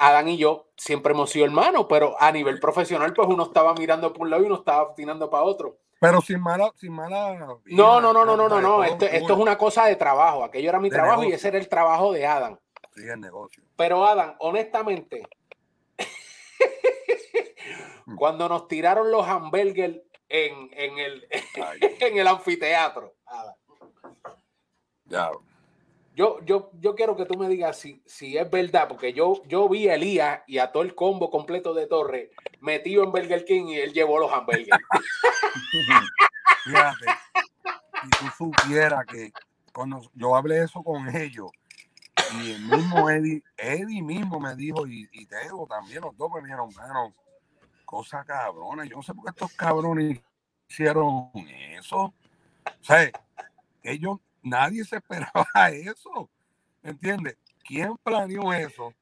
[0.01, 4.11] Adán y yo siempre hemos sido hermanos, pero a nivel profesional, pues uno estaba mirando
[4.11, 5.77] por un lado y uno estaba tirando para otro.
[5.99, 7.35] Pero sin mala, sin mala.
[7.65, 8.83] No, no, no, no, no, no, no.
[8.83, 10.43] Esto, esto es una cosa de trabajo.
[10.43, 11.29] Aquello era mi de trabajo negocio.
[11.29, 12.59] y ese era el trabajo de Adán.
[12.95, 13.63] Sí, el negocio.
[13.75, 15.27] Pero Adán, honestamente,
[18.17, 21.27] cuando nos tiraron los hamburgers en, en, el,
[21.99, 23.55] en el anfiteatro, Adán.
[25.05, 25.29] Ya.
[26.21, 29.67] Yo, yo, yo quiero que tú me digas si, si es verdad, porque yo, yo
[29.67, 32.29] vi a Elías y a todo el combo completo de Torre
[32.59, 34.67] metido en Burger King y él llevó los hamburgues.
[36.63, 37.05] Fíjate,
[38.03, 39.31] si tú supieras que
[39.73, 41.49] cuando yo hablé eso con ellos
[42.39, 46.41] y el mismo Eddie, Eddie mismo me dijo y, y Teo también, los dos me
[46.41, 47.15] dijeron, bueno,
[47.83, 50.19] cosa cabrona, yo no sé por qué estos cabrones
[50.69, 52.13] hicieron eso.
[52.63, 53.11] O sea,
[53.81, 56.29] ellos nadie se esperaba eso.
[56.83, 57.37] ¿Entiendes?
[57.63, 58.93] ¿Quién planeó eso?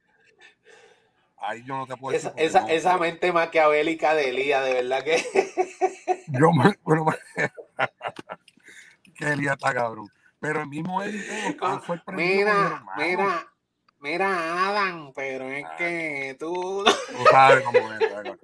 [1.38, 2.32] Ahí yo no te puedo decir.
[2.36, 6.23] Esa, esa, no, esa mente maquiavélica de Elías, de verdad que.
[6.28, 6.78] yo me.
[6.84, 7.06] Bueno,
[9.15, 10.10] que Elías está cabrón.
[10.41, 11.21] Pero el mismo él
[11.86, 13.47] fue el Mira, mira,
[13.99, 16.84] mira, Adam, pero es ah, que tú.
[16.86, 18.38] Tú sabes cómo es.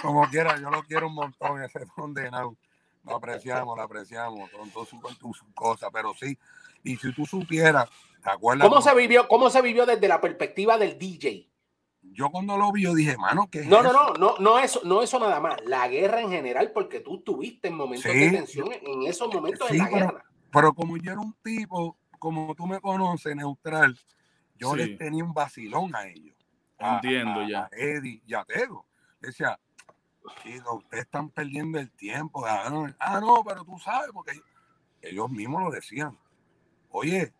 [0.00, 2.56] Como quiera, yo lo quiero un montón, ese condenado
[3.04, 5.00] lo apreciamos, lo apreciamos, con todas sus
[5.36, 6.38] su cosas, pero sí,
[6.82, 7.88] y si tú supieras,
[8.22, 8.68] ¿te acuerdas?
[8.68, 11.50] ¿Cómo se vivió, cómo se vivió desde la perspectiva del DJ?
[12.12, 13.92] Yo cuando lo vi, yo dije, mano, ¿qué es no, eso?
[13.92, 17.20] no, no, no, no eso, no eso nada más, la guerra en general, porque tú
[17.22, 20.24] tuviste en momentos sí, de tensión en esos momentos sí, de la pero, guerra.
[20.52, 23.98] Pero como yo era un tipo, como tú me conoces, neutral,
[24.56, 24.76] yo sí.
[24.76, 26.36] les tenía un vacilón a ellos.
[26.78, 27.60] Entiendo a, a, ya.
[27.64, 28.86] A Eddie y a Tego.
[29.20, 29.58] Decía,
[30.42, 32.44] chicos, ustedes están perdiendo el tiempo.
[32.46, 34.32] Ah no, ah, no, pero tú sabes, porque
[35.02, 36.18] ellos mismos lo decían.
[36.90, 37.32] Oye,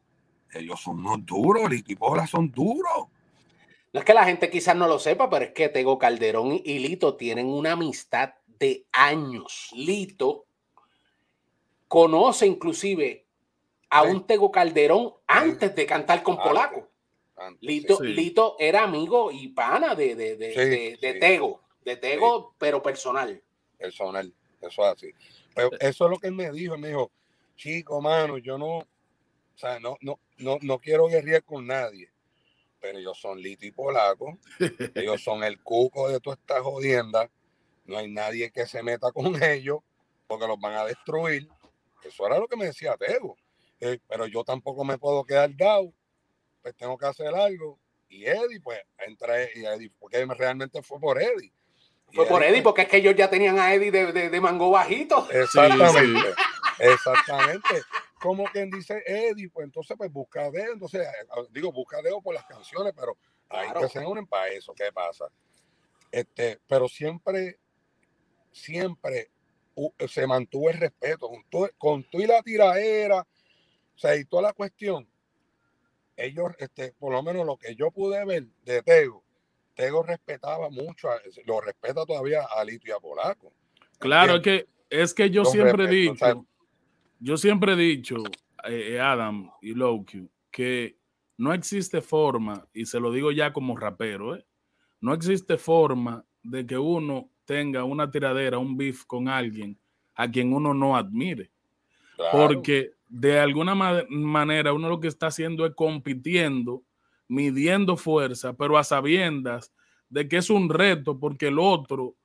[0.52, 3.08] ellos son unos duros, el equipo son duros.
[3.92, 6.80] No es que la gente quizás no lo sepa, pero es que Tego Calderón y
[6.80, 9.70] Lito tienen una amistad de años.
[9.72, 10.46] Lito
[11.86, 13.26] conoce inclusive
[13.90, 14.08] a sí.
[14.08, 16.88] un Tego Calderón antes de cantar con Polaco.
[17.36, 18.06] Antes, Lito, sí.
[18.08, 22.56] Lito era amigo y pana de, de, de, sí, de Tego de Tego, sí.
[22.58, 23.42] pero personal.
[23.78, 25.10] Personal, eso es así.
[25.54, 27.10] Pero pues, eso es lo que él me dijo, me dijo,
[27.56, 28.86] chico, mano, yo no, o
[29.54, 32.10] sea, no, no, no, no quiero guerrear con nadie,
[32.80, 34.38] pero ellos son lito y polaco,
[34.94, 37.30] ellos son el cuco de toda esta jodienda,
[37.84, 39.80] no hay nadie que se meta con ellos
[40.26, 41.48] porque los van a destruir.
[42.02, 43.36] Eso era lo que me decía Tego.
[43.80, 45.92] Eh, pero yo tampoco me puedo quedar dado,
[46.62, 47.78] pues tengo que hacer algo.
[48.08, 51.52] Y Eddie, pues, entré, y Eddie, porque realmente fue por Eddie.
[52.14, 55.28] Fue por Eddie, porque es que ellos ya tenían a Eddie de, de, mango bajito.
[55.32, 56.34] Exactamente,
[56.78, 57.82] exactamente.
[58.20, 61.06] Como quien dice Eddie, pues entonces, pues busca dedo, entonces,
[61.50, 63.16] digo, busca dedo por las canciones, pero
[63.48, 65.26] hay que se unen para eso, ¿qué pasa?
[66.10, 67.58] Este, pero siempre,
[68.52, 69.30] siempre
[70.08, 74.44] se mantuvo el respeto con tú, con tú y la tiraera, o sea, y toda
[74.44, 75.08] la cuestión.
[76.16, 79.23] Ellos, este, por lo menos lo que yo pude ver de Tego,
[79.74, 81.08] Tego respetaba mucho,
[81.46, 83.52] lo respeta todavía a Lito y a Polaco.
[83.98, 86.46] Claro, es que, es que yo siempre he dicho,
[87.18, 88.16] yo siempre he dicho,
[88.68, 90.96] eh, Adam y Loki, que
[91.38, 94.44] no existe forma, y se lo digo ya como rapero, ¿eh?
[95.00, 99.78] no existe forma de que uno tenga una tiradera, un beef con alguien
[100.14, 101.50] a quien uno no admire.
[102.30, 106.82] Porque de alguna manera uno lo que está haciendo es compitiendo
[107.28, 109.72] midiendo fuerza, pero a sabiendas
[110.08, 112.16] de que es un reto porque el otro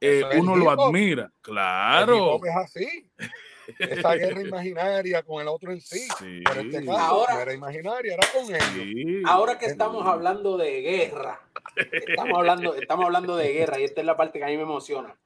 [0.00, 1.32] eh, uno lo admira.
[1.40, 2.40] Claro.
[2.44, 3.10] es así.
[3.78, 6.06] Esa guerra imaginaria con el otro en sí.
[6.18, 9.22] Pero este caso ahora, era imaginaria, era con él.
[9.26, 11.40] Ahora que estamos hablando de guerra,
[11.76, 14.62] estamos hablando, estamos hablando de guerra y esta es la parte que a mí me
[14.62, 15.16] emociona.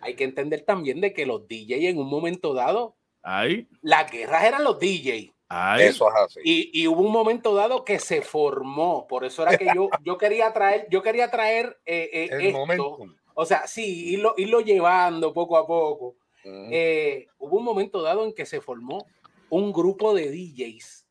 [0.00, 3.68] Hay que entender también de que los DJs en un momento dado, Ay.
[3.82, 5.30] las guerras eran los DJs.
[5.78, 6.40] Eso es así.
[6.44, 10.52] Y, hubo un momento dado que se formó, por eso era que yo, yo quería
[10.52, 12.98] traer, yo quería traer eh, eh, esto.
[13.34, 16.16] O sea, sí, irlo, irlo llevando poco a poco.
[16.44, 19.06] Eh, hubo un momento dado en que se formó
[19.50, 21.06] un grupo de DJs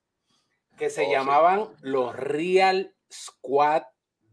[0.77, 3.83] que se oh, llamaban los Real Squad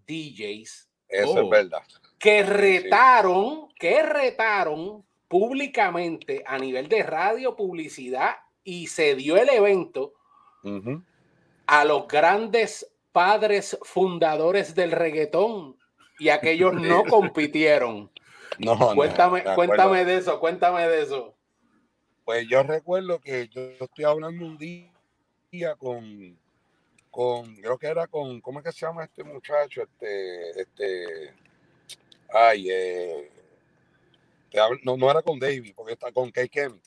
[0.06, 0.88] DJs.
[1.08, 1.48] Eso es oh.
[1.48, 1.82] verdad.
[2.18, 10.12] Que retaron, que retaron públicamente a nivel de radio, publicidad y se dio el evento
[11.66, 15.76] a los grandes padres fundadores del reggaetón
[16.18, 18.10] y aquellos no compitieron.
[18.58, 21.34] No, cuéntame, cuéntame de eso, cuéntame de eso.
[22.24, 26.36] Pues yo recuerdo que yo estoy hablando un día con,
[27.12, 29.82] con, creo que era con, ¿cómo es que se llama este muchacho?
[29.82, 31.34] Este, este,
[32.30, 33.30] ay, eh,
[34.82, 36.80] no, no era con David, porque está con Kay Kemi.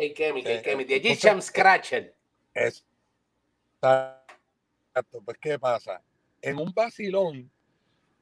[0.00, 2.16] Hey, Kemi, hey, Kemi, de G-Cham Scratcher.
[2.54, 4.24] Exacto.
[5.22, 6.02] Pues, ¿qué pasa?
[6.40, 7.52] En un vacilón,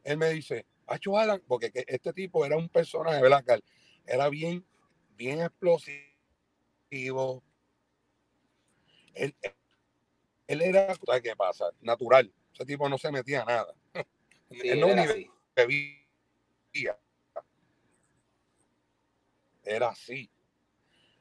[0.03, 3.45] él me dice, Hacho Alan, porque este tipo era un personaje, ¿verdad?
[4.05, 4.67] Era bien,
[5.17, 6.03] bien explosivo.
[9.15, 9.37] Él,
[10.49, 11.71] él era, ¿sabes qué pasa?
[11.81, 12.33] Natural.
[12.53, 13.73] Ese tipo no se metía nada.
[14.51, 15.07] él no ni
[15.55, 16.99] bebía.
[19.63, 20.29] Era así.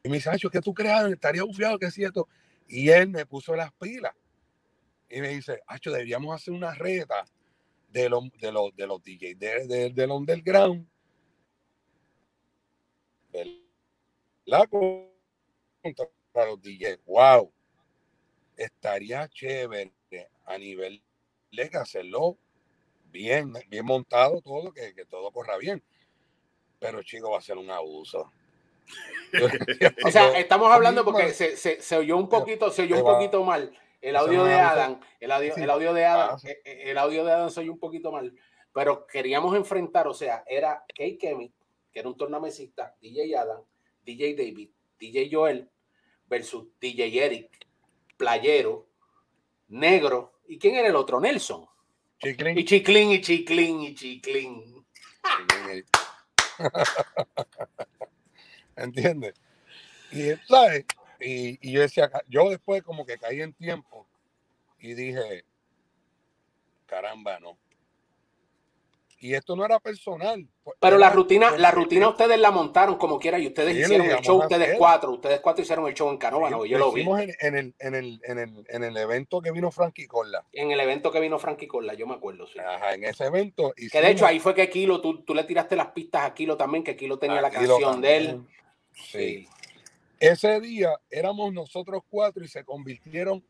[0.07, 1.11] Y me dice, Hacho, ¿qué tú creas?
[1.11, 2.29] Estaría bufiado, que es cierto.
[2.65, 4.15] Y él me puso las pilas.
[5.09, 7.25] Y me dice, Hacho, deberíamos hacer una reta
[7.89, 10.87] de los, de los, de los DJs de, del underground.
[14.45, 14.65] La
[16.31, 16.99] para los DJs.
[17.05, 17.51] Wow.
[18.55, 19.91] Estaría chévere
[20.45, 21.03] a nivel
[21.51, 22.37] de hacerlo
[23.11, 25.83] bien, bien montado todo, que, que todo corra bien.
[26.79, 28.31] Pero chico, va a ser un abuso.
[30.05, 33.43] o sea, estamos hablando porque se, se, se oyó un poquito, se oyó un poquito
[33.43, 33.71] mal.
[34.01, 37.61] El audio de Adam, el audio, el audio de Adam, el audio de Adam se
[37.61, 38.33] oyó un poquito mal.
[38.73, 41.51] Pero queríamos enfrentar, o sea, era Kay Kemi,
[41.91, 43.61] que era un tornamesista, DJ Adam,
[44.05, 44.69] DJ David,
[44.99, 45.69] DJ Joel,
[46.27, 47.67] versus DJ Eric,
[48.17, 48.87] Playero,
[49.69, 50.39] Negro.
[50.47, 51.19] ¿Y quién era el otro?
[51.19, 51.65] Nelson.
[52.19, 52.57] Chiclin.
[52.57, 54.85] Y Chiclin, y Chiclin, y Chiclin.
[58.77, 59.33] ¿Entiendes?
[60.11, 60.85] Y, ¿sabes?
[61.19, 64.05] Y, yo decía, yo después como que caí en tiempo
[64.79, 65.43] y dije,
[66.85, 67.57] caramba, no.
[69.19, 70.47] Y esto no era personal.
[70.63, 74.21] Pues, Pero la rutina, la rutina ustedes la montaron como quiera y ustedes hicieron el
[74.21, 77.01] show, ustedes cuatro, ustedes cuatro hicieron el show en Canóvano, yo lo vi.
[77.01, 80.43] En, en, el, en, el, en, el, en el evento que vino Frankie Colla.
[80.53, 82.59] En el evento que vino Frankie Colla, yo me acuerdo, sí.
[82.59, 83.73] Ajá, en ese evento.
[83.75, 86.55] que de hecho ahí fue que Kilo, tú, tú le tiraste las pistas a Kilo
[86.55, 88.41] también, que Kilo tenía la canción de él.
[89.05, 89.47] Sí.
[90.19, 93.43] Ese día éramos nosotros cuatro y se convirtieron,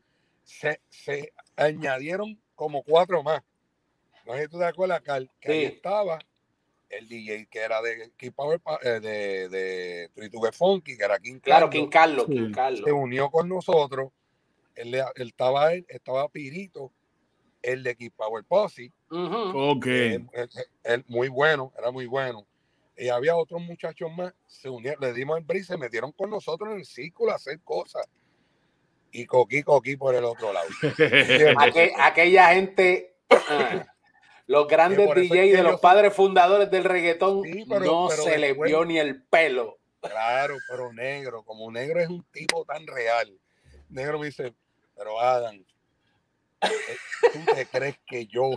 [0.44, 3.42] se, se añadieron como cuatro más.
[4.26, 6.18] No sé si tú te acuerdas, que ahí estaba
[6.90, 11.38] el DJ que era de King Power, eh, de, de Tritugue Funky, que era King
[11.40, 12.82] Claro, King Carlos, King Carlos.
[12.84, 14.10] Se unió con nosotros.
[14.74, 16.92] Él, él estaba él, estaba Pirito,
[17.62, 18.92] el de King Power Posse.
[19.10, 19.86] Ok.
[19.86, 22.46] Él, muy bueno, era muy bueno.
[22.98, 26.72] Y había otros muchachos más, se unieron, le dimos el bris, se metieron con nosotros
[26.72, 28.06] en el círculo a hacer cosas.
[29.12, 30.68] Y coquí, coquí por el otro lado.
[31.98, 33.16] aquella gente.
[34.46, 39.22] Los grandes DJs de los padres fundadores del reggaetón no se le vio ni el
[39.22, 39.78] pelo.
[40.00, 43.30] Claro, pero negro, como negro es un tipo tan real.
[43.90, 44.54] Negro me dice,
[44.96, 45.62] pero Adam,
[46.62, 48.52] ¿tú te crees que yo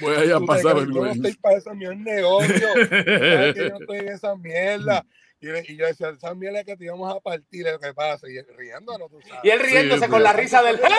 [0.00, 2.68] voy a, ir a pasar el Yo no estoy para esa mierda negocio.
[3.54, 5.04] yo no estoy en esa mierda.
[5.40, 8.28] Y, yo decía, esa mierda que te íbamos a partir, lo que pasa.
[8.28, 9.44] Y riéndonos, tú sabes.
[9.44, 10.78] Y él riéndose con la risa del.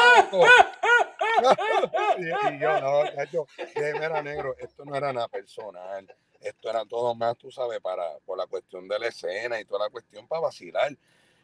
[2.17, 3.45] y, yo, no, yo,
[3.76, 6.08] era negro, esto no era nada personal,
[6.39, 9.86] esto era todo más, tú sabes, para, por la cuestión de la escena y toda
[9.86, 10.95] la cuestión para vacilar.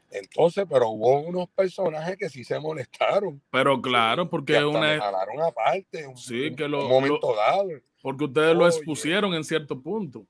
[0.10, 3.42] Entonces, pero hubo unos personajes que sí se molestaron.
[3.52, 4.96] Pero claro, porque una
[5.48, 7.70] aparte, un, sí, que lo, momento dado.
[8.02, 10.26] Porque ustedes lo expusieron en cierto punto.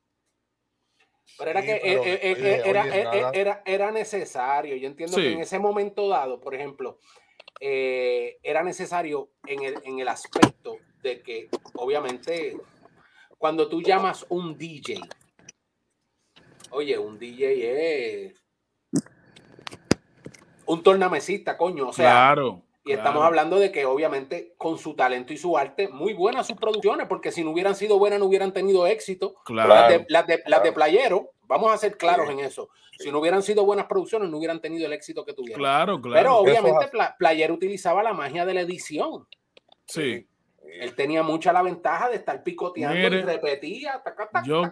[1.38, 4.76] Pero era que eh, eh, eh, era, era, era, necesario.
[4.76, 6.98] Yo entiendo que en ese momento dado, por ejemplo,
[7.60, 12.58] eh, era necesario en el, en el aspecto de que, obviamente,
[13.38, 15.00] cuando tú llamas un DJ,
[16.72, 18.42] oye, un DJ es
[20.68, 21.90] un tornamesista, coño.
[21.90, 22.62] O sea, claro.
[22.88, 26.56] Y estamos hablando de que obviamente con su talento y su arte, muy buenas sus
[26.56, 29.36] producciones, porque si no hubieran sido buenas no hubieran tenido éxito.
[29.44, 29.70] Claro.
[29.70, 32.70] Las de, las de, las de Playero, vamos a ser claros en eso.
[32.98, 35.60] Si no hubieran sido buenas producciones, no hubieran tenido el éxito que tuvieron.
[35.60, 36.18] Claro, claro.
[36.18, 39.28] Pero obviamente Playero utilizaba la magia de la edición.
[39.86, 40.26] Sí.
[40.80, 44.02] Él tenía mucha la ventaja de estar picoteando y repetía.
[44.46, 44.64] yo,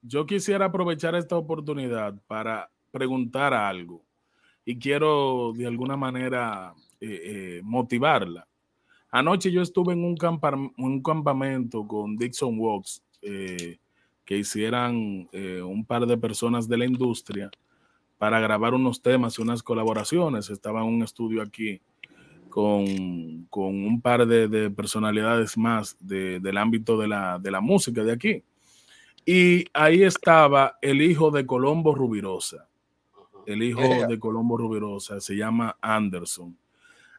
[0.00, 4.02] yo quisiera aprovechar esta oportunidad para preguntar algo
[4.64, 8.46] y quiero de alguna manera eh, eh, motivarla.
[9.10, 10.16] Anoche yo estuve en un,
[10.78, 13.78] un campamento con Dixon Walks eh,
[14.24, 17.50] que hicieran un par de personas de la industria
[18.16, 20.48] para grabar unos temas y unas colaboraciones.
[20.48, 21.80] Estaba en un estudio aquí
[22.48, 22.84] con,
[23.50, 28.44] un par de, personalidades más del ámbito de la, de la música de aquí.
[29.26, 32.68] Y ahí estaba el hijo de Colombo Rubirosa.
[33.46, 36.56] El hijo de Colombo Rubirosa se llama Anderson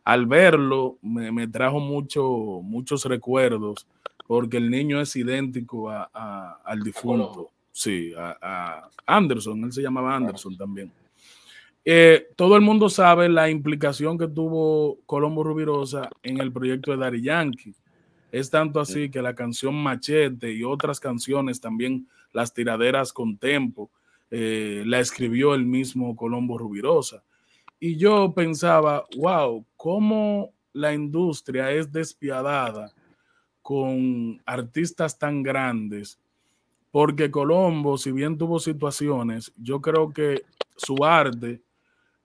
[0.04, 2.24] al verlo me, trajo mucho,
[2.62, 3.88] muchos recuerdos
[4.28, 7.52] porque el niño es idéntico a, al difunto.
[7.72, 10.92] Sí, a, Anderson, él se llamaba Anderson también.
[11.86, 16.98] Eh, todo el mundo sabe la implicación que tuvo Colombo Rubirosa en el proyecto de
[16.98, 17.76] Daddy Yankee.
[18.32, 23.92] Es tanto así que la canción Machete y otras canciones también, las tiraderas con tempo,
[24.36, 27.24] eh, la escribió el mismo Colombo Rubirosa.
[27.80, 32.92] Y yo pensaba, wow, cómo la industria es despiadada
[33.62, 36.20] con artistas tan grandes,
[36.90, 40.42] porque Colombo, si bien tuvo situaciones, yo creo que
[40.78, 41.62] su arte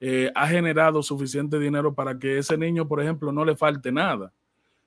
[0.00, 4.32] eh, ha generado suficiente dinero para que ese niño, por ejemplo, no le falte nada.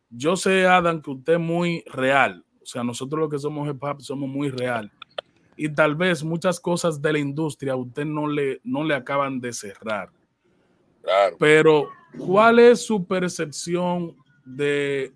[0.10, 3.84] Yo sé, Adam, que usted es muy real, o sea, nosotros los que somos hip
[3.84, 4.92] hop somos muy real.
[5.56, 9.40] Y tal vez muchas cosas de la industria a usted no le, no le acaban
[9.40, 10.10] de cerrar.
[11.40, 15.14] Pero, ¿cuál es su percepción de,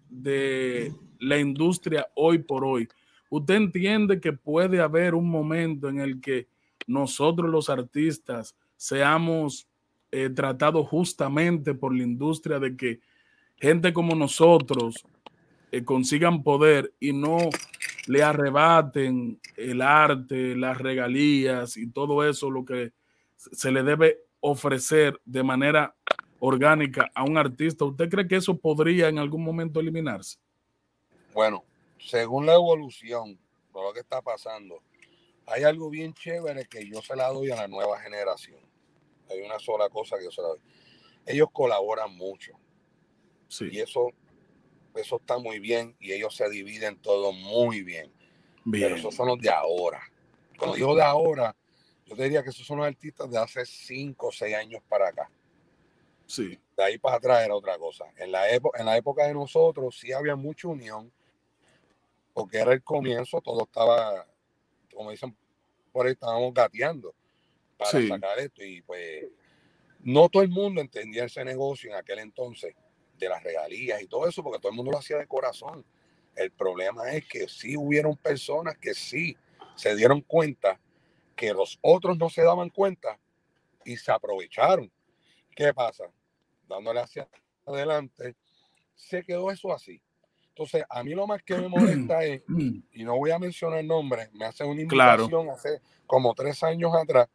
[1.20, 2.88] la industria hoy por hoy?
[3.30, 6.48] ¿Usted entiende que puede haber un momento en el que
[6.88, 9.68] nosotros los artistas seamos
[10.12, 13.00] eh, tratados justamente por la industria de que
[13.58, 15.04] gente como nosotros
[15.72, 17.38] eh, consigan poder y no
[18.08, 22.92] le arrebaten el arte, las regalías y todo eso, lo que
[23.36, 25.96] se le debe ofrecer de manera
[26.40, 30.38] orgánica a un artista, ¿usted cree que eso podría en algún momento eliminarse?
[31.34, 31.64] Bueno,
[32.00, 34.82] según la evolución de lo que está pasando,
[35.48, 38.60] hay algo bien chévere que yo se la doy a la nueva generación.
[39.30, 40.60] Hay una sola cosa que yo se la doy.
[41.26, 42.54] Ellos colaboran mucho.
[43.48, 43.70] Sí.
[43.72, 44.12] Y eso,
[44.96, 48.12] eso está muy bien y ellos se dividen todo muy bien.
[48.64, 48.86] bien.
[48.86, 50.02] Pero esos son los de ahora.
[50.58, 51.56] Cuando digo de ahora,
[52.06, 55.30] yo diría que esos son los artistas de hace 5 o 6 años para acá.
[56.26, 56.58] Sí.
[56.76, 58.06] De ahí para atrás era otra cosa.
[58.18, 61.12] En la, época, en la época de nosotros sí había mucha unión,
[62.34, 64.26] porque era el comienzo, todo estaba,
[64.94, 65.36] como dicen
[65.92, 67.14] por ahí, estábamos gateando
[67.78, 68.64] para sacar esto.
[68.64, 69.26] Y pues
[70.02, 72.76] no todo el mundo entendía ese negocio en aquel entonces
[73.18, 75.86] de las regalías y todo eso, porque todo el mundo lo hacía de corazón.
[76.36, 79.38] El problema es que sí hubieron personas que sí
[79.76, 80.80] se dieron cuenta
[81.36, 83.20] que los otros no se daban cuenta
[83.84, 84.92] y se aprovecharon.
[85.56, 86.06] ¿Qué pasa?
[86.68, 87.28] Dándole hacia
[87.66, 88.36] adelante,
[88.96, 90.02] se quedó eso así.
[90.50, 92.42] Entonces, a mí lo más que me molesta es,
[92.94, 96.94] y no voy a mencionar el nombre, me hace una invitación hace como tres años
[96.96, 97.28] atrás.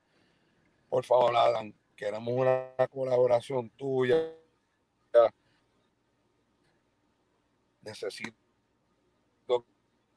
[0.89, 4.17] Por favor, Adam, queremos una colaboración tuya.
[7.83, 8.35] Necesito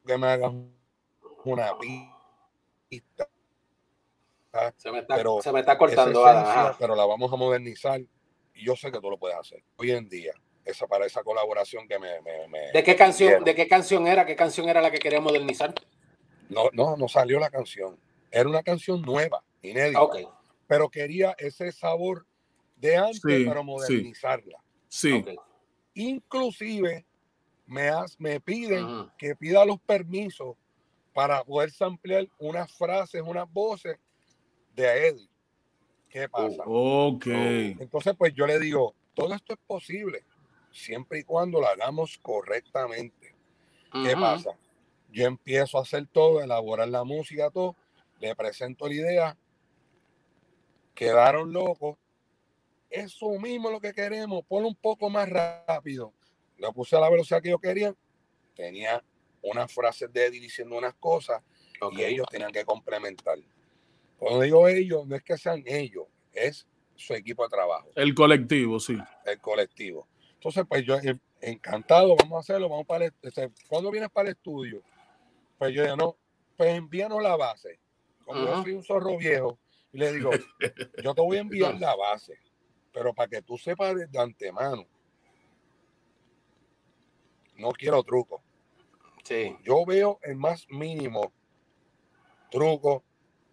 [0.06, 0.52] que me hagas
[1.44, 3.28] una pista.
[4.76, 6.76] Se me está, se me está cortando, Adam.
[6.78, 8.00] Pero la vamos a modernizar
[8.54, 9.64] y yo sé que tú lo puedes hacer.
[9.76, 10.32] Hoy en día,
[10.64, 12.20] esa, para esa colaboración que me...
[12.72, 14.24] ¿De qué canción de qué canción era?
[14.24, 15.74] ¿Qué canción era la que quería modernizar?
[16.48, 17.98] No, no, no salió la canción.
[18.30, 20.00] Era una canción nueva, inédita.
[20.66, 22.26] Pero quería ese sabor
[22.76, 24.62] de antes para modernizarla.
[24.88, 25.24] Sí.
[25.94, 27.04] Inclusive
[27.66, 30.56] me, me piden que pida los permisos
[31.12, 33.98] para poder ampliar unas frases, unas voces
[34.74, 35.28] de Eddie.
[36.08, 36.62] ¿Qué pasa?
[36.66, 37.26] Ok.
[37.26, 40.24] Entonces, pues yo le digo, todo esto es posible
[40.72, 43.34] siempre y cuando lo hagamos correctamente.
[43.92, 44.50] ¿Qué pasa?
[45.10, 47.76] Yo empiezo a hacer todo, elaborar la música, todo,
[48.18, 49.36] le presento la idea,
[50.94, 51.96] quedaron locos.
[52.90, 56.12] Eso mismo es lo que queremos, ponlo un poco más rápido.
[56.58, 57.94] Lo puse a la velocidad que yo quería,
[58.54, 59.02] tenía
[59.42, 61.42] unas frases de Eddie diciendo unas cosas
[61.92, 63.38] y ellos tenían que complementar.
[64.18, 67.88] Cuando digo ellos, no es que sean ellos, es su equipo de trabajo.
[67.94, 68.96] El colectivo, sí.
[69.26, 70.08] El colectivo.
[70.34, 70.96] Entonces, pues yo
[71.40, 74.82] encantado, vamos a hacerlo, vamos para el, este, ¿cuándo vienes para el estudio?
[75.58, 76.16] Pues yo digo, no,
[76.56, 77.78] pues envíanos la base.
[78.24, 79.58] Como yo soy un zorro viejo,
[79.92, 80.30] y le digo,
[81.04, 82.38] yo te voy a enviar la base,
[82.92, 84.86] pero para que tú sepas de antemano,
[87.56, 88.42] no quiero truco.
[89.22, 89.56] Sí.
[89.62, 91.32] Yo veo el más mínimo
[92.50, 93.02] truco,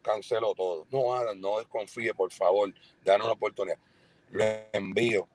[0.02, 0.86] cancelo todo.
[0.92, 2.74] No, Adam, no desconfíe, por favor,
[3.04, 3.78] danos una oportunidad.
[4.32, 4.44] Lo
[4.74, 5.28] envío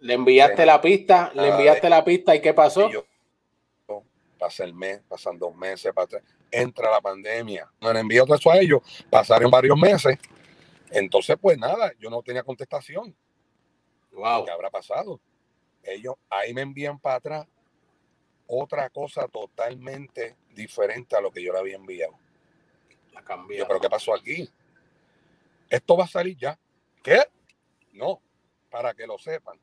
[0.00, 2.88] le enviaste la pista, le enviaste la pista y ¿qué pasó?
[4.38, 5.92] pasa el mes, pasan dos meses,
[6.50, 7.68] entra la pandemia.
[7.80, 8.80] No le envío todo eso a ellos,
[9.10, 10.16] pasaron varios meses.
[10.90, 13.16] Entonces, pues nada, yo no tenía contestación.
[14.12, 14.44] Wow.
[14.44, 15.20] ¿Qué habrá pasado?
[15.82, 17.46] Ellos ahí me envían para atrás
[18.46, 22.18] otra cosa totalmente diferente a lo que yo le había enviado.
[23.12, 23.64] La cambié.
[23.66, 24.50] Pero ¿qué pasó aquí?
[25.68, 26.58] Esto va a salir ya.
[27.02, 27.20] ¿Qué?
[27.92, 28.22] No,
[28.70, 29.60] para que lo sepan.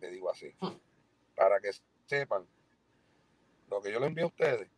[0.00, 0.54] Le digo así.
[0.60, 0.78] Hmm.
[1.34, 1.70] Para que
[2.06, 2.46] sepan
[3.68, 4.68] lo que yo le envío a ustedes.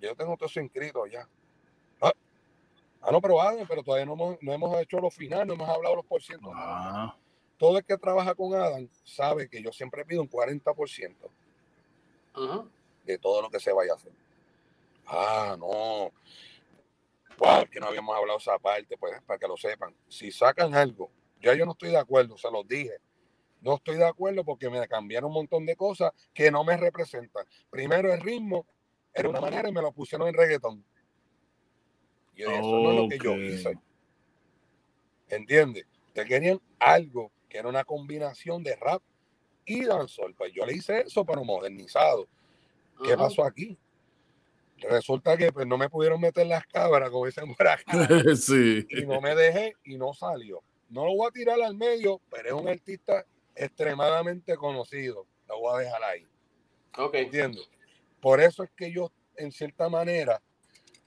[0.00, 1.28] Yo tengo todo eso inscrito ya.
[3.02, 5.68] Ah, no, pero Adam, pero todavía no hemos, no hemos hecho los finales, no hemos
[5.68, 6.50] hablado los por ciento.
[6.54, 7.16] Ah.
[7.58, 11.14] Todo el que trabaja con Adam sabe que yo siempre pido un 40%
[13.04, 14.12] de todo lo que se vaya a hacer.
[15.06, 16.12] Ah, no
[17.42, 19.94] wow, que no habíamos hablado esa parte, pues para que lo sepan.
[20.08, 22.98] Si sacan algo, ya yo no estoy de acuerdo, se los dije.
[23.60, 27.46] No estoy de acuerdo porque me cambiaron un montón de cosas que no me representan.
[27.70, 28.66] Primero el ritmo
[29.14, 30.84] era una manera y me lo pusieron en reggaetón.
[32.36, 33.78] Y eso no es lo que yo hice.
[35.28, 35.86] ¿Entiendes?
[36.12, 39.02] Te querían algo que era una combinación de rap
[39.64, 40.34] y dancehall.
[40.34, 42.26] Pues yo le hice eso, pero modernizado.
[43.04, 43.76] ¿Qué pasó aquí?
[44.78, 47.84] Resulta que pues, no me pudieron meter las cabras, como dicen por acá.
[48.36, 48.86] sí.
[48.90, 50.62] Y no me dejé y no salió.
[50.88, 53.24] No lo voy a tirar al medio, pero es un artista
[53.54, 55.26] extremadamente conocido.
[55.48, 56.26] Lo voy a dejar ahí.
[56.98, 57.14] Ok.
[57.14, 57.62] Entiendo.
[58.20, 60.42] Por eso es que yo, en cierta manera,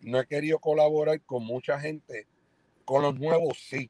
[0.05, 2.27] no he querido colaborar con mucha gente.
[2.85, 3.89] Con los nuevos sí,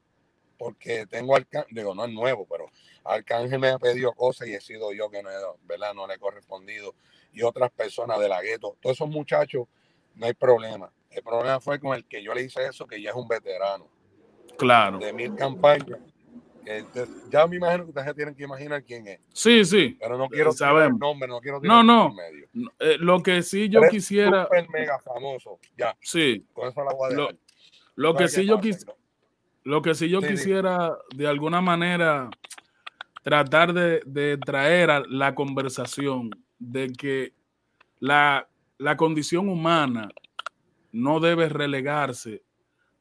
[0.57, 2.69] porque tengo Arcángel, digo, no es nuevo, pero
[3.03, 5.29] Arcángel me ha pedido cosas y he sido yo que no,
[5.63, 5.93] ¿verdad?
[5.93, 6.95] no le he correspondido
[7.33, 8.77] y otras personas de la gueto.
[8.79, 9.67] Todos esos muchachos,
[10.15, 10.89] no hay problema.
[11.09, 13.89] El problema fue con el que yo le hice eso, que ya es un veterano.
[14.57, 14.97] Claro.
[14.99, 15.99] De mil campañas.
[17.29, 19.19] Ya me imagino que ustedes tienen que imaginar quién es.
[19.33, 19.97] Sí, sí.
[19.99, 22.13] Pero no quiero saber el nombre, no quiero No, no.
[22.13, 22.47] Medio.
[22.79, 24.43] Eh, lo que sí yo quisiera.
[24.43, 25.59] Super mega famoso.
[25.77, 25.95] Ya.
[26.01, 26.45] Sí.
[26.53, 27.35] Con eso la voy a dejar.
[27.95, 28.93] Lo, que sí yo quisiera.
[29.63, 32.29] Lo que sí yo quisiera, de alguna manera,
[33.23, 37.33] tratar de, de traer a la conversación de que
[37.99, 38.47] la,
[38.97, 40.09] condición humana
[40.91, 42.43] no debe relegarse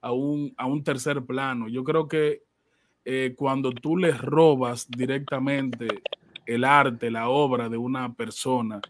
[0.01, 1.69] a un, a un tercer plano.
[1.69, 2.43] Yo creo que
[3.05, 5.87] eh, cuando tú le robas directamente
[6.47, 8.81] el arte, la obra de una persona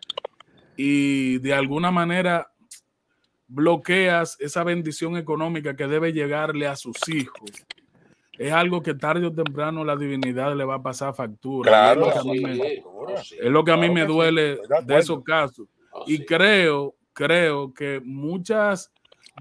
[0.76, 2.50] y de alguna manera
[3.46, 7.50] bloqueas esa bendición económica que debe llegarle a sus hijos,
[8.38, 11.92] es algo que tarde o temprano la divinidad le va a pasar factura.
[11.92, 15.22] es, lo que a mí me, es lo que a mí me duele de esos
[15.22, 15.68] casos.
[15.92, 18.92] Oh, y creo, creo que muchas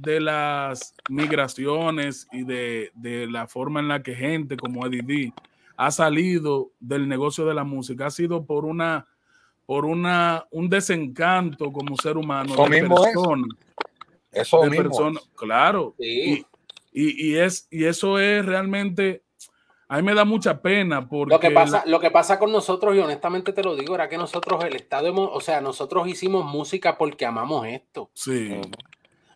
[0.02, 5.34] de las migraciones y de, de, la forma en la que gente como Eddie
[5.78, 9.08] ha salido del negocio de la música ha sido por una
[9.66, 13.48] por una un desencanto como ser humano Eso de persona.
[14.32, 15.12] Eso mismo.
[15.36, 15.96] claro.
[16.00, 16.46] Y,
[16.92, 19.24] y, es, y eso es realmente,
[19.88, 21.34] a mí me da mucha pena porque...
[21.34, 24.18] Lo que pasa, lo que pasa con nosotros, y honestamente te lo digo, era que
[24.18, 28.10] nosotros, el Estado, o sea, nosotros hicimos música porque amamos esto.
[28.14, 28.62] Sí.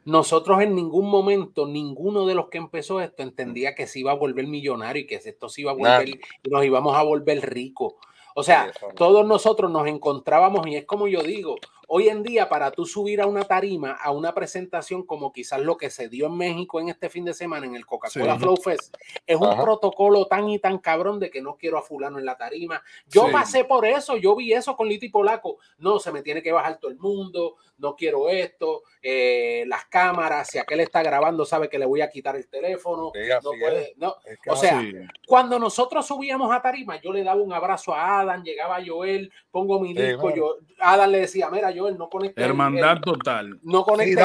[0.08, 4.16] Nosotros en ningún momento, ninguno de los que empezó esto entendía que se iba a
[4.16, 7.95] volver millonario y que esto se iba a volver y nos íbamos a volver ricos.
[8.34, 11.58] O sea, todos nosotros nos encontrábamos y es como yo digo,
[11.89, 15.78] Hoy en día, para tú subir a una tarima, a una presentación como quizás lo
[15.78, 18.93] que se dio en México en este fin de semana en el Coca-Cola Flow Fest,
[19.26, 22.36] es un protocolo tan y tan cabrón de que no quiero a fulano en la
[22.36, 22.84] tarima.
[23.08, 25.60] Yo pasé por eso, yo vi eso con Lito y Polaco.
[25.78, 30.50] No, se me tiene que bajar todo el mundo, no quiero esto, eh, las cámaras,
[30.50, 33.12] si aquel está grabando sabe que le voy a quitar el teléfono.
[33.44, 34.16] no puede, no.
[34.48, 34.84] o sea,
[35.26, 39.80] cuando nosotros subíamos a tarima, yo le daba un abrazo a Adam, llegaba Joel, pongo
[39.80, 42.42] mi disco, yo, Adam le decía, mira, Joel, no conecte.
[42.42, 43.60] Hermandad total.
[43.64, 44.22] No conecte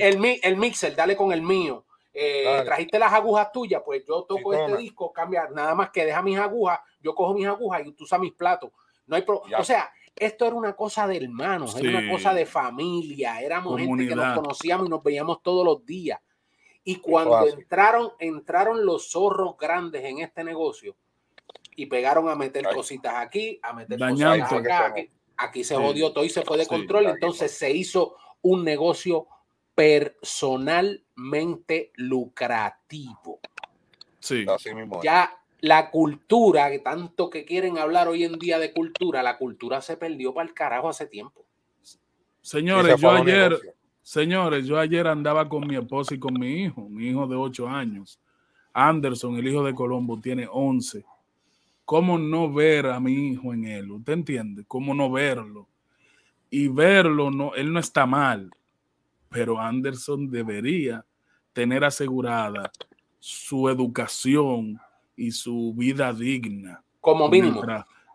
[0.00, 1.84] el, el, mixer, dale con el mío.
[2.18, 6.22] Eh, trajiste las agujas tuyas, pues yo toco este disco, cambia, nada más que deja
[6.22, 8.70] mis agujas, yo cojo mis agujas y tú usas mis platos.
[9.06, 13.38] No hay o sea, esto era una cosa de hermanos, era una cosa de familia,
[13.40, 16.20] éramos gente que nos conocíamos y nos veíamos todos los días.
[16.84, 20.96] Y cuando entraron, entraron los zorros grandes en este negocio
[21.74, 24.94] y pegaron a meter cositas aquí, a meter cositas acá,
[25.36, 29.26] aquí, se jodió todo y se fue de control, entonces se hizo un negocio
[29.74, 33.40] personalmente lucrativo.
[34.20, 34.46] Sí.
[34.48, 35.02] Así mismo.
[35.02, 35.36] Ya
[35.66, 39.96] la cultura, que tanto que quieren hablar hoy en día de cultura, la cultura se
[39.96, 41.44] perdió para el carajo hace tiempo.
[42.40, 43.58] Señores, yo ayer,
[44.02, 47.68] señores, yo ayer andaba con mi esposa y con mi hijo, mi hijo de 8
[47.68, 48.20] años.
[48.72, 51.04] Anderson, el hijo de Colombo, tiene 11.
[51.84, 53.90] ¿Cómo no ver a mi hijo en él?
[53.90, 54.64] ¿Usted entiende?
[54.66, 55.68] ¿Cómo no verlo?
[56.50, 58.50] Y verlo, no, él no está mal,
[59.28, 61.04] pero Anderson debería
[61.52, 62.70] tener asegurada
[63.18, 64.78] su educación,
[65.16, 66.82] y su vida digna.
[67.00, 67.62] Como mínimo.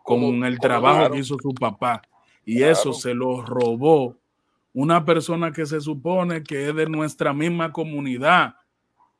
[0.02, 2.02] Con el, trabajo que hizo su papá.
[2.44, 4.16] Y eso se lo robó
[4.72, 8.54] una persona que se supone que es de nuestra misma comunidad.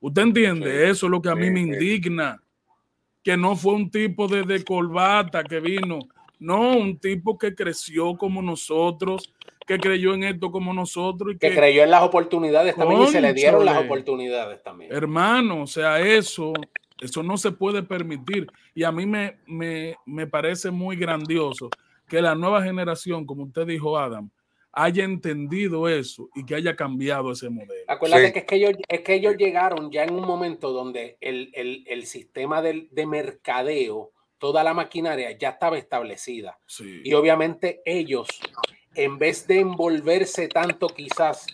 [0.00, 0.90] ¿Usted entiende?
[0.90, 2.42] eso es lo que a mí me indigna.
[3.22, 6.00] Que no fue un tipo de, de corbata que vino.
[6.40, 9.32] No, un tipo que creció como nosotros,
[9.64, 11.34] que creyó en esto como nosotros.
[11.34, 14.92] Y que, creyó en las oportunidades también y se le dieron las oportunidades también.
[14.92, 16.52] Hermano, o sea, eso
[17.02, 18.46] eso no se puede permitir.
[18.74, 19.38] Y a mí me,
[20.06, 21.68] me, parece muy grandioso
[22.08, 24.30] que la nueva generación, como usted dijo, Adam,
[24.72, 27.72] haya entendido eso y que haya cambiado ese modelo.
[27.88, 32.06] Acuérdate que, es que, ellos, es que ellos llegaron ya en un momento donde el,
[32.06, 36.58] sistema de, de, mercadeo, toda la maquinaria ya estaba establecida.
[37.02, 38.28] Y obviamente ellos,
[38.94, 41.46] en vez de envolverse tanto quizás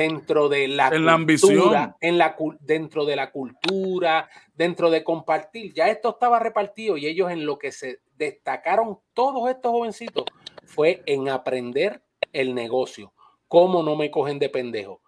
[0.00, 1.94] dentro de la, en la ambición.
[2.00, 4.28] En la, dentro de la cultura,
[4.60, 5.72] dentro de compartir.
[5.72, 10.24] Ya esto estaba repartido y ellos en lo que se destacaron todos estos jovencitos
[10.66, 12.02] fue en aprender
[12.34, 13.14] el negocio.
[13.48, 15.00] ¿Cómo no me cogen de pendejo?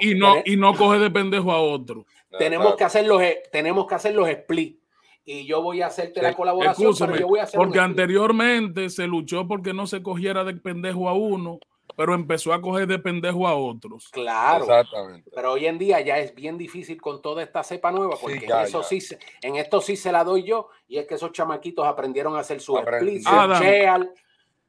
[0.00, 2.04] y, no, y no coge de pendejo a otro.
[2.38, 4.78] Tenemos que hacer los, tenemos que hacer los split
[5.24, 9.06] y yo voy a hacerte la colaboración, pero yo voy a hacer porque anteriormente se
[9.06, 11.60] luchó porque no se cogiera de pendejo a uno
[12.00, 14.08] pero empezó a coger de pendejo a otros.
[14.08, 14.64] Claro.
[14.64, 15.30] Exactamente.
[15.34, 18.56] Pero hoy en día ya es bien difícil con toda esta cepa nueva, porque en,
[18.62, 19.00] eso sí,
[19.42, 22.58] en esto sí se la doy yo, y es que esos chamaquitos aprendieron a hacer
[22.62, 24.08] su split, Adam,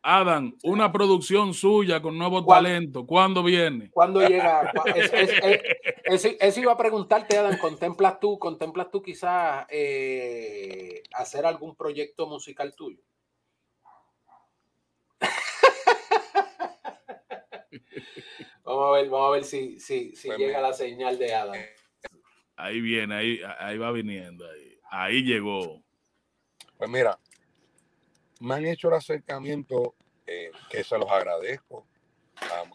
[0.02, 3.90] Adam, una producción suya con nuevo talento, ¿cuándo viene?
[3.92, 4.70] ¿Cuándo llega?
[6.04, 12.76] Eso iba a preguntarte, Adam, ¿contemplas tú, contemplas tú quizás eh, hacer algún proyecto musical
[12.76, 13.00] tuyo?
[18.64, 21.62] Vamos a ver, vamos a ver si, si, si pues llega la señal de Adam.
[22.56, 24.46] Ahí viene, ahí, ahí va viniendo.
[24.50, 25.82] Ahí, ahí llegó.
[26.78, 27.20] Pues mira,
[28.40, 29.96] me han hecho el acercamiento
[30.28, 31.88] eh, que se los agradezco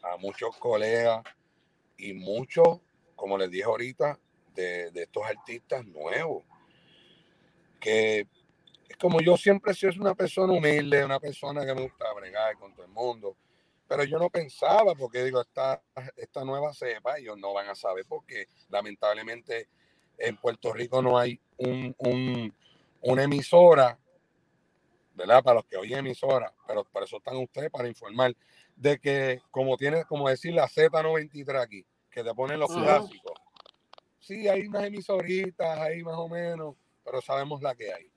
[0.03, 1.23] a, muchos colegas
[1.99, 2.81] y muchos,
[3.15, 4.19] como les dije ahorita,
[4.55, 6.45] de, de, estos artistas nuevos.
[7.79, 8.27] Que
[8.89, 12.75] es como yo siempre soy una persona humilde, una persona que me gusta bregar con
[12.75, 13.37] todo el mundo
[13.89, 15.83] pero yo no pensaba, porque digo, esta,
[16.17, 19.69] esta nueva cepa, ellos no van a saber porque lamentablemente
[20.19, 22.55] en Puerto Rico no hay un, un,
[23.03, 23.99] una emisora,
[25.15, 25.43] ¿verdad?
[25.43, 28.35] Para los que oyen emisora, pero por eso están ustedes para informar
[28.75, 33.33] de que como tiene, como decir la Z93 aquí, que te ponen los clásicos.
[34.19, 36.75] Sí, hay unas emisoritas ahí más o menos,
[37.05, 38.11] pero sabemos la que hay.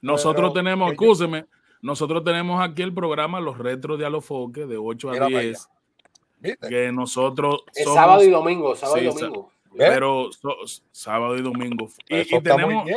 [0.00, 1.46] Nosotros tenemos, escúcheme,
[1.82, 5.68] nosotros tenemos aquí el programa Los Retros de Alofoque de 8 a 10.
[6.68, 7.64] Que nosotros.
[7.74, 9.52] Es sábado y domingo, sábado y domingo.
[9.76, 10.30] Pero
[10.90, 11.88] sábado y domingo.
[12.08, 12.88] Y, tenemos,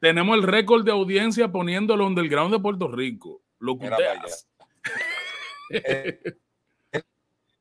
[0.00, 3.40] tenemos el récord de audiencia poniéndolo en el ground de Puerto Rico.
[3.58, 3.90] Lo que
[5.72, 6.20] eh,
[6.92, 7.02] eh,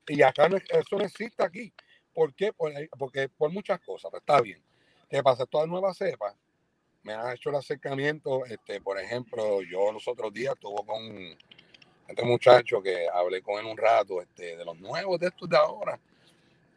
[0.08, 1.74] y acá eso no existe aquí.
[2.14, 2.52] ¿Por qué?
[2.98, 4.62] Porque por muchas cosas, está bien.
[5.10, 6.36] Que pasa toda nueva cepa
[7.10, 11.38] me han hecho el acercamiento, este, por ejemplo, yo los otros días estuve con
[12.08, 15.58] este muchacho que hablé con él un rato, este, de los nuevos de estos de
[15.58, 16.00] ahora,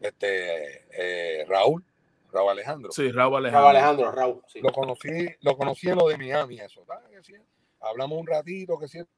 [0.01, 1.85] este, eh, Raúl,
[2.33, 2.93] Raúl Alejandro.
[2.93, 3.61] Sí, Raúl Alejandro.
[3.61, 4.43] Raúl Alejandro, Raúl.
[4.55, 6.83] Lo conocí, lo conocí en lo de Miami, eso,
[7.81, 9.11] Hablamos un ratito, que siento,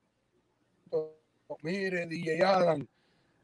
[1.62, 2.84] mire, DJ Adam,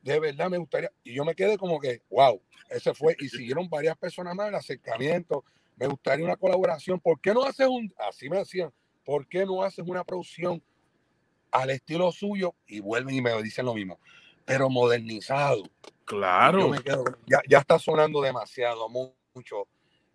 [0.02, 3.68] de verdad me gustaría, y yo me quedé como que, wow, ese fue, y siguieron
[3.68, 5.44] varias personas más el acercamiento,
[5.80, 7.00] me gustaría una colaboración.
[7.00, 8.70] ¿Por qué no haces un, así me decían,
[9.02, 10.62] ¿por qué no haces una producción
[11.50, 12.54] al estilo suyo?
[12.66, 13.98] Y vuelven y me dicen lo mismo,
[14.44, 15.62] pero modernizado.
[16.04, 16.72] Claro.
[17.26, 19.66] ya, ya, está sonando demasiado, mucho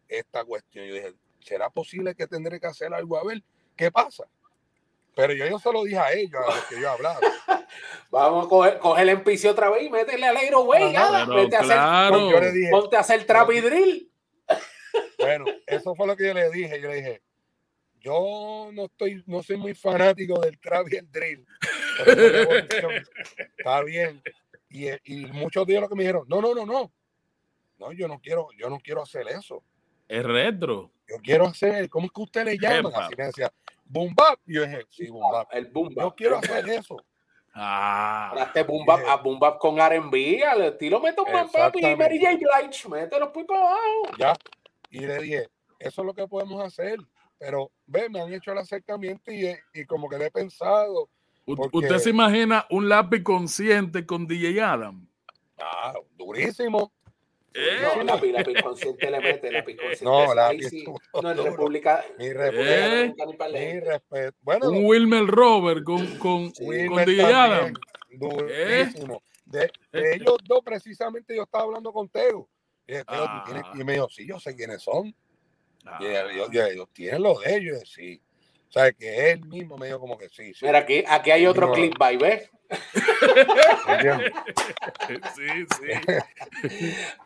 [0.08, 0.86] esta cuestión.
[0.86, 3.18] Yo dije, ¿será posible que tendré que hacer algo?
[3.18, 3.42] A ver,
[3.76, 4.26] ¿qué pasa?
[5.16, 7.20] Pero yo, yo se lo dije a ellos, a los que yo hablaba.
[8.12, 10.94] Vamos a coger, coger el piso otra vez y métele al aero, güey.
[10.94, 14.12] Vete a hacer, ponte a hacer trap y drill.
[15.26, 16.82] Bueno, eso fue lo que yo le dije.
[16.82, 17.22] Yo le dije,
[18.00, 21.46] yo no estoy, no soy muy fanático del trap y el drill.
[23.58, 24.22] Está bien.
[24.70, 26.92] Y, y muchos de ellos lo que me dijeron, no, no, no, no.
[27.78, 29.64] No, yo no quiero, yo no quiero hacer eso.
[30.08, 30.92] Es retro.
[31.08, 32.90] Yo quiero hacer, ¿cómo es que usted le llama?
[32.96, 33.52] Así me decía,
[33.86, 34.40] boom bap.
[34.46, 35.48] Y yo dije, sí, boom bap.
[35.52, 36.06] El boom bap.
[36.06, 36.98] Yo quiero hacer eso.
[37.54, 38.34] Ah.
[38.38, 41.96] Este boom bap, a boom bap con R&B, al estilo meto un boom bap y
[41.96, 42.38] Mary J.
[42.38, 44.18] Blige, mételo pues para abajo.
[44.20, 44.34] Ya,
[44.90, 47.00] y le dije, eso es lo que podemos hacer.
[47.38, 51.10] Pero ve, me han hecho el acercamiento y, y como que le he pensado.
[51.46, 55.08] ¿Usted se imagina un lápiz consciente con DJ Adam?
[55.58, 56.92] Ah, durísimo.
[57.54, 57.82] ¿Eh?
[57.96, 60.06] No, lápiz, lápiz consciente le mete, lápiz consciente.
[60.06, 60.70] No, lápiz.
[60.70, 60.84] Sí.
[61.22, 62.04] No, en República.
[62.18, 63.14] Mi, ¿Eh?
[63.54, 64.38] mi respeto.
[64.42, 67.74] Bueno, un Wilmer Robert con, con, con DJ Adam.
[68.12, 69.22] Durísimo.
[69.46, 72.50] De, de ellos dos, precisamente, yo estaba hablando con Teo.
[73.08, 73.72] Ah.
[73.74, 75.08] Y, me dijo, sí, yo sé quiénes son.
[76.00, 76.68] Y ellos, ah.
[76.72, 78.22] ellos, tienen lo de ellos, sí.
[78.68, 80.52] O sea, que él mismo me dijo como que sí.
[80.62, 82.50] Mira, aquí, aquí hay otro clip, by, ¿ves?
[85.36, 85.92] sí, sí.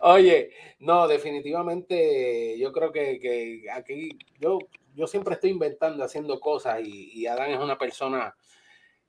[0.02, 4.60] Oye, no, definitivamente yo creo que, que, aquí yo,
[4.94, 8.36] yo siempre estoy inventando, haciendo cosas y, y Adán es una persona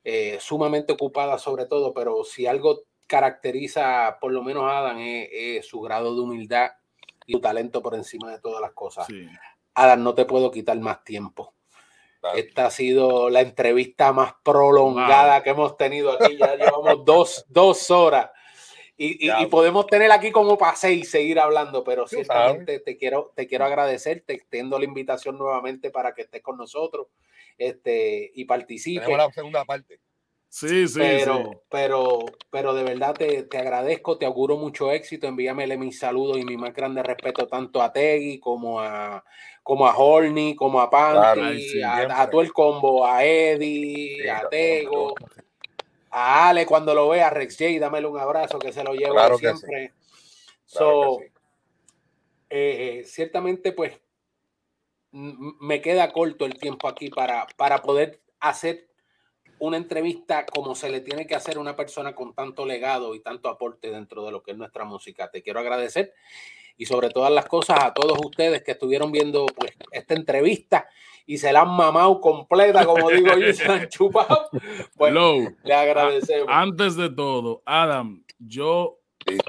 [0.02, 5.66] eh, sumamente ocupada sobre todo, pero si algo caracteriza, por lo menos a Adam, es,
[5.66, 6.70] su grado de humildad
[7.26, 9.08] y su talento por encima de todas las cosas.
[9.74, 11.52] Adam, no te puedo quitar más tiempo.
[12.36, 16.36] Esta ha sido la entrevista más prolongada que hemos tenido aquí.
[16.36, 18.30] Ya llevamos dos, dos horas.
[18.96, 23.64] Y, podemos tener aquí como pase y seguir hablando, pero ciertamente te quiero, te quiero
[23.64, 27.08] agradecer, te extiendo la invitación nuevamente para que estés con nosotros
[27.56, 29.00] este, y participe.
[29.00, 30.00] Tenemos la segunda parte.
[30.50, 32.18] Sí, sí, pero, Pero,
[32.50, 35.28] pero de verdad te, te, agradezco, te auguro mucho éxito.
[35.28, 39.24] Envíamele mis saludos y mi más grande respeto tanto a Tegui como a,
[39.62, 45.14] como a Horny, como a Panty, a, todo el combo, a Eddie, a Tego,
[46.10, 49.38] a Ale cuando lo vea, a Rex J, dámele un abrazo que se lo llevo
[49.38, 49.92] siempre.
[50.64, 51.20] so,
[52.50, 54.00] eh, ciertamente, pues
[55.12, 58.89] me queda corto el tiempo aquí para, para poder hacer
[59.60, 63.20] una entrevista como se le tiene que hacer a una persona con tanto legado y
[63.20, 65.30] tanto aporte dentro de lo que es nuestra música.
[65.30, 66.14] Te quiero agradecer
[66.76, 70.88] y sobre todas las cosas a todos ustedes que estuvieron viendo pues, esta entrevista
[71.26, 74.48] y se la han mamado completa, como digo yo, se la han chupado.
[74.96, 75.14] Pues,
[75.62, 76.48] le agradecemos.
[76.48, 78.98] Antes de todo, Adam, yo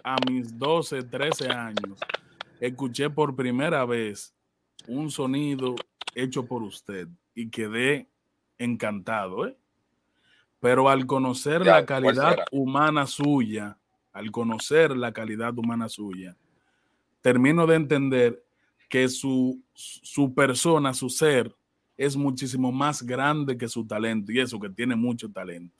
[0.03, 1.99] a mis 12, 13 años
[2.59, 4.35] escuché por primera vez
[4.87, 5.75] un sonido
[6.15, 8.09] hecho por usted y quedé
[8.57, 9.55] encantado, ¿eh?
[10.61, 13.77] Pero al conocer la calidad humana suya,
[14.13, 16.37] al conocer la calidad humana suya,
[17.21, 18.43] termino de entender
[18.87, 21.53] que su, su persona, su ser,
[21.97, 25.75] es muchísimo más grande que su talento y eso que tiene mucho talento.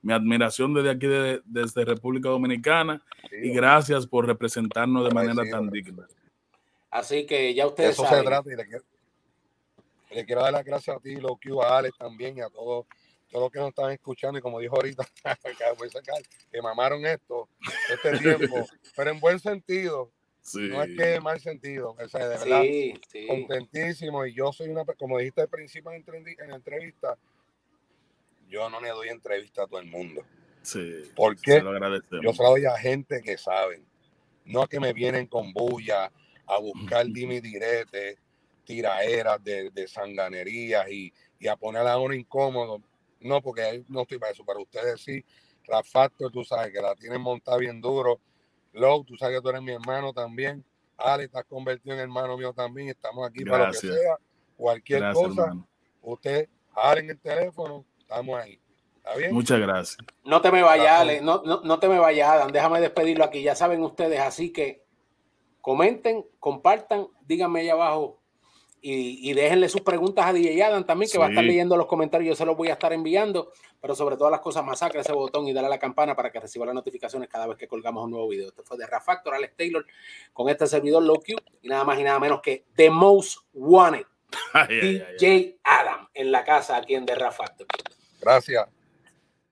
[0.00, 1.06] Mi admiración desde aquí,
[1.44, 3.00] desde República Dominicana
[3.30, 6.06] y gracias por representarnos de manera tan digna.
[6.90, 8.84] Así que ya ustedes Eso se trata y le quiero,
[10.10, 12.86] le quiero, dar las gracias a ti, Loki, a Alex también y a todos
[13.32, 15.08] todos los que nos están escuchando y como dijo ahorita,
[16.52, 17.48] que mamaron esto
[17.90, 20.12] este tiempo, pero en buen sentido,
[20.54, 22.62] no es que en mal sentido, o sea, de verdad,
[23.26, 26.04] contentísimo y yo soy una, como dijiste al principio en,
[26.48, 27.16] la entrevista,
[28.48, 30.22] yo no le doy entrevista a todo el mundo.
[30.60, 31.62] Sí, porque
[32.22, 33.84] yo se doy a gente que saben,
[34.44, 36.12] no a que me vienen con bulla
[36.46, 38.18] a buscar dime direte,
[38.64, 42.82] tiraeras de, de sanganerías y, y a poner a uno incómodo.
[43.24, 44.44] No, porque no estoy para eso.
[44.44, 45.24] Para ustedes sí,
[45.66, 48.20] Rafactor, tú sabes que la tienen montada bien duro.
[48.72, 50.64] Low, tú sabes que tú eres mi hermano también.
[50.96, 52.88] Ale, estás convertido en hermano mío también.
[52.88, 54.16] Estamos aquí para lo que sea.
[54.56, 55.52] Cualquier cosa,
[56.00, 56.48] usted
[56.96, 58.60] en el teléfono, estamos ahí.
[58.96, 59.34] ¿Está bien?
[59.34, 59.98] Muchas gracias.
[60.24, 61.20] No te me vayas, Ale.
[61.20, 62.52] No, no, no te me vayas, Adam.
[62.52, 63.42] Déjame despedirlo aquí.
[63.42, 64.84] Ya saben ustedes, así que
[65.60, 68.21] comenten, compartan, díganme ahí abajo
[68.84, 72.30] y, déjenle sus preguntas a DJ Adam también, que va a estar leyendo los comentarios,
[72.30, 75.46] yo se los voy a estar enviando, pero sobre todas las cosas, masacre ese botón
[75.46, 78.10] y dale a la campana para que reciba las notificaciones cada vez que colgamos un
[78.10, 78.48] nuevo video.
[78.48, 79.86] Esto fue de Rafactor, Alex Taylor,
[80.32, 81.28] con este servidor LowQ
[81.62, 84.06] y nada más y nada menos que The Most Wanted,
[84.68, 87.68] DJ Adam, en la casa aquí en The Rafactor.
[88.20, 88.66] Gracias.